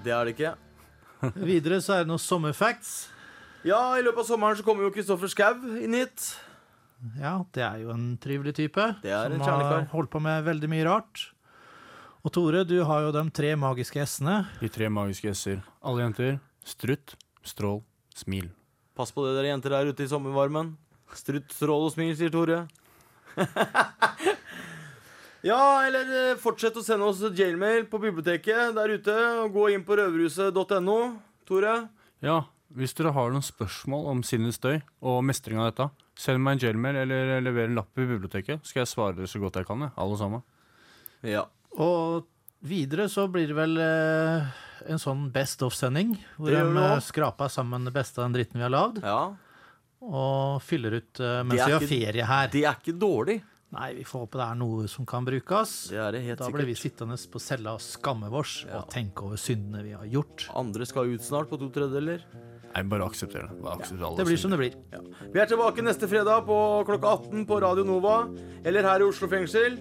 Det 0.04 0.12
er 0.12 0.24
det 0.24 0.36
ikke. 0.36 0.52
Videre 1.50 1.80
så 1.84 1.98
er 1.98 2.04
det 2.04 2.10
noen 2.10 2.22
sommerfacts. 2.22 2.92
Ja, 3.66 3.80
i 3.98 4.04
løpet 4.04 4.22
av 4.24 4.30
sommeren 4.30 4.56
så 4.56 4.64
kommer 4.64 4.86
jo 4.86 4.92
Kristoffer 4.94 5.28
Schau 5.28 5.52
inn 5.82 5.96
hit. 5.98 6.30
Ja, 7.20 7.34
det 7.52 7.64
er 7.64 7.82
jo 7.82 7.92
en 7.92 8.14
trivelig 8.20 8.54
type. 8.56 8.86
Det 9.04 9.12
er 9.12 9.28
som 9.28 9.36
en 9.36 9.44
har 9.44 9.86
holdt 9.92 10.12
på 10.12 10.20
med 10.24 10.44
veldig 10.46 10.68
mye 10.72 10.86
rart. 10.88 11.26
Og 12.24 12.32
Tore, 12.36 12.64
du 12.68 12.78
har 12.84 13.06
jo 13.06 13.12
de 13.16 13.22
tre 13.32 13.54
magiske 13.56 14.04
s-ene. 14.04 14.42
De 14.60 14.68
tre 14.72 14.88
magiske 14.92 15.32
s-er. 15.36 15.62
Alle 15.84 16.04
jenter. 16.04 16.40
Strutt, 16.64 17.16
strål, 17.44 17.80
smil. 18.16 18.50
Pass 18.96 19.12
på 19.16 19.24
det 19.24 19.36
dere 19.38 19.52
jenter 19.52 19.72
der 19.76 19.92
ute 19.92 20.04
i 20.04 20.10
sommervarmen. 20.10 20.74
Strutt, 21.16 21.48
strål 21.56 21.88
og 21.88 21.94
smil, 21.94 22.12
sier 22.16 22.32
Tore. 22.32 22.64
ja, 25.46 25.60
eller 25.86 26.10
eh, 26.32 26.36
fortsett 26.40 26.76
å 26.76 26.82
sende 26.84 27.06
oss 27.08 27.20
jailmail 27.22 27.86
på 27.90 28.00
biblioteket 28.02 28.74
der 28.76 28.94
ute. 28.98 29.16
Og 29.44 29.52
gå 29.56 29.68
inn 29.74 29.84
på 29.86 29.96
røverhuset.no. 30.00 30.98
Tore? 31.48 31.74
Ja, 32.22 32.42
hvis 32.76 32.92
dere 32.94 33.10
har 33.16 33.32
noen 33.34 33.42
spørsmål 33.42 34.04
om 34.12 34.20
sinnets 34.26 34.60
støy 34.60 34.80
og 35.02 35.22
mestring 35.26 35.58
av 35.58 35.70
dette, 35.72 35.88
send 36.20 36.42
meg 36.44 36.58
en 36.58 36.64
jailmail 36.66 36.98
eller 37.02 37.40
lever 37.42 37.66
en 37.70 37.78
lapp 37.80 37.98
i 37.98 38.04
biblioteket, 38.06 38.60
skal 38.68 38.84
jeg 38.84 38.90
svare 38.92 39.16
dere 39.16 39.30
så 39.30 39.40
godt 39.42 39.56
jeg 39.62 39.66
kan. 39.70 39.86
jeg, 39.86 39.94
Alle 39.98 40.18
sammen. 40.20 40.44
Ja. 41.26 41.46
Og 41.80 42.26
videre 42.66 43.08
så 43.10 43.24
blir 43.32 43.48
det 43.50 43.56
vel 43.56 43.78
eh, 43.80 44.50
en 44.92 45.00
sånn 45.00 45.26
Best 45.34 45.62
of-sending, 45.66 46.14
hvor 46.36 46.52
de 46.52 46.60
eh, 46.60 46.98
skraper 47.04 47.48
sammen 47.52 47.88
det 47.88 47.94
beste 47.96 48.20
av 48.20 48.28
den 48.28 48.36
dritten 48.38 48.60
vi 48.60 48.66
har 48.68 48.74
lagd, 48.74 49.00
Ja. 49.02 49.32
og 50.04 50.60
fyller 50.64 50.98
ut 51.00 51.20
eh, 51.20 51.40
mens 51.44 51.64
vi 51.66 51.72
har 51.74 51.88
ferie 51.88 52.28
her. 52.28 52.52
Det 52.52 52.62
er 52.68 52.76
ikke 52.78 52.94
dårlig. 53.00 53.40
Nei, 53.70 53.92
vi 53.94 54.02
får 54.04 54.24
håpe 54.24 54.38
det 54.40 54.46
er 54.50 54.56
noe 54.58 54.88
som 54.90 55.06
kan 55.06 55.24
brukes. 55.24 55.72
Det 55.92 55.98
er 56.02 56.10
det 56.16 56.22
helt 56.24 56.40
da 56.40 56.46
sikkert. 56.48 56.58
blir 56.58 56.66
vi 56.66 56.74
sittende 56.74 57.16
på 57.30 57.38
cella 57.42 57.76
og 57.78 57.80
skamme 57.84 58.26
oss 58.34 58.64
og 58.66 58.88
tenke 58.90 59.22
over 59.28 59.38
syndene 59.38 59.84
vi 59.86 59.92
har 59.94 60.08
gjort. 60.10 60.48
Andre 60.58 60.86
skal 60.90 61.12
ut 61.12 61.22
snart 61.22 61.48
på 61.52 61.58
to 61.60 61.68
tredjedeler. 61.70 62.24
Nei, 62.74 62.82
bare 62.86 63.06
aksepter 63.06 63.46
det. 63.46 63.60
Bare 63.62 63.78
aksepter 63.78 64.04
alle 64.08 64.16
Det 64.18 64.26
blir 64.26 64.36
som 64.42 64.50
det 64.50 64.58
blir. 64.58 64.74
blir. 64.90 65.30
Vi 65.34 65.38
er 65.42 65.46
tilbake 65.46 65.82
neste 65.86 66.08
fredag 66.10 66.44
på 66.46 66.58
klokka 66.86 67.14
18 67.30 67.46
på 67.46 67.60
Radio 67.62 67.84
Nova, 67.86 68.28
eller 68.64 68.82
her 68.82 69.00
i 69.00 69.06
Oslo 69.06 69.28
fengsel. 69.28 69.78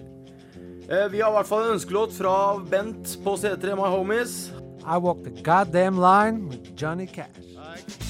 Eh, 0.90 1.08
Vi 1.08 1.20
har 1.20 1.30
i 1.30 1.34
hvert 1.38 1.46
fall 1.46 1.66
en 1.66 1.74
ønskelåt 1.78 2.12
fra 2.14 2.58
Bent 2.58 3.16
på 3.24 3.36
C3 3.38 3.74
My 3.78 3.90
Homies. 3.90 4.52
I 4.86 4.98
walk 4.98 5.22
the 5.24 5.30
goddamn 5.42 5.98
line 5.98 6.48
with 6.48 6.74
Johnny 6.74 7.06
Cash. 7.06 8.09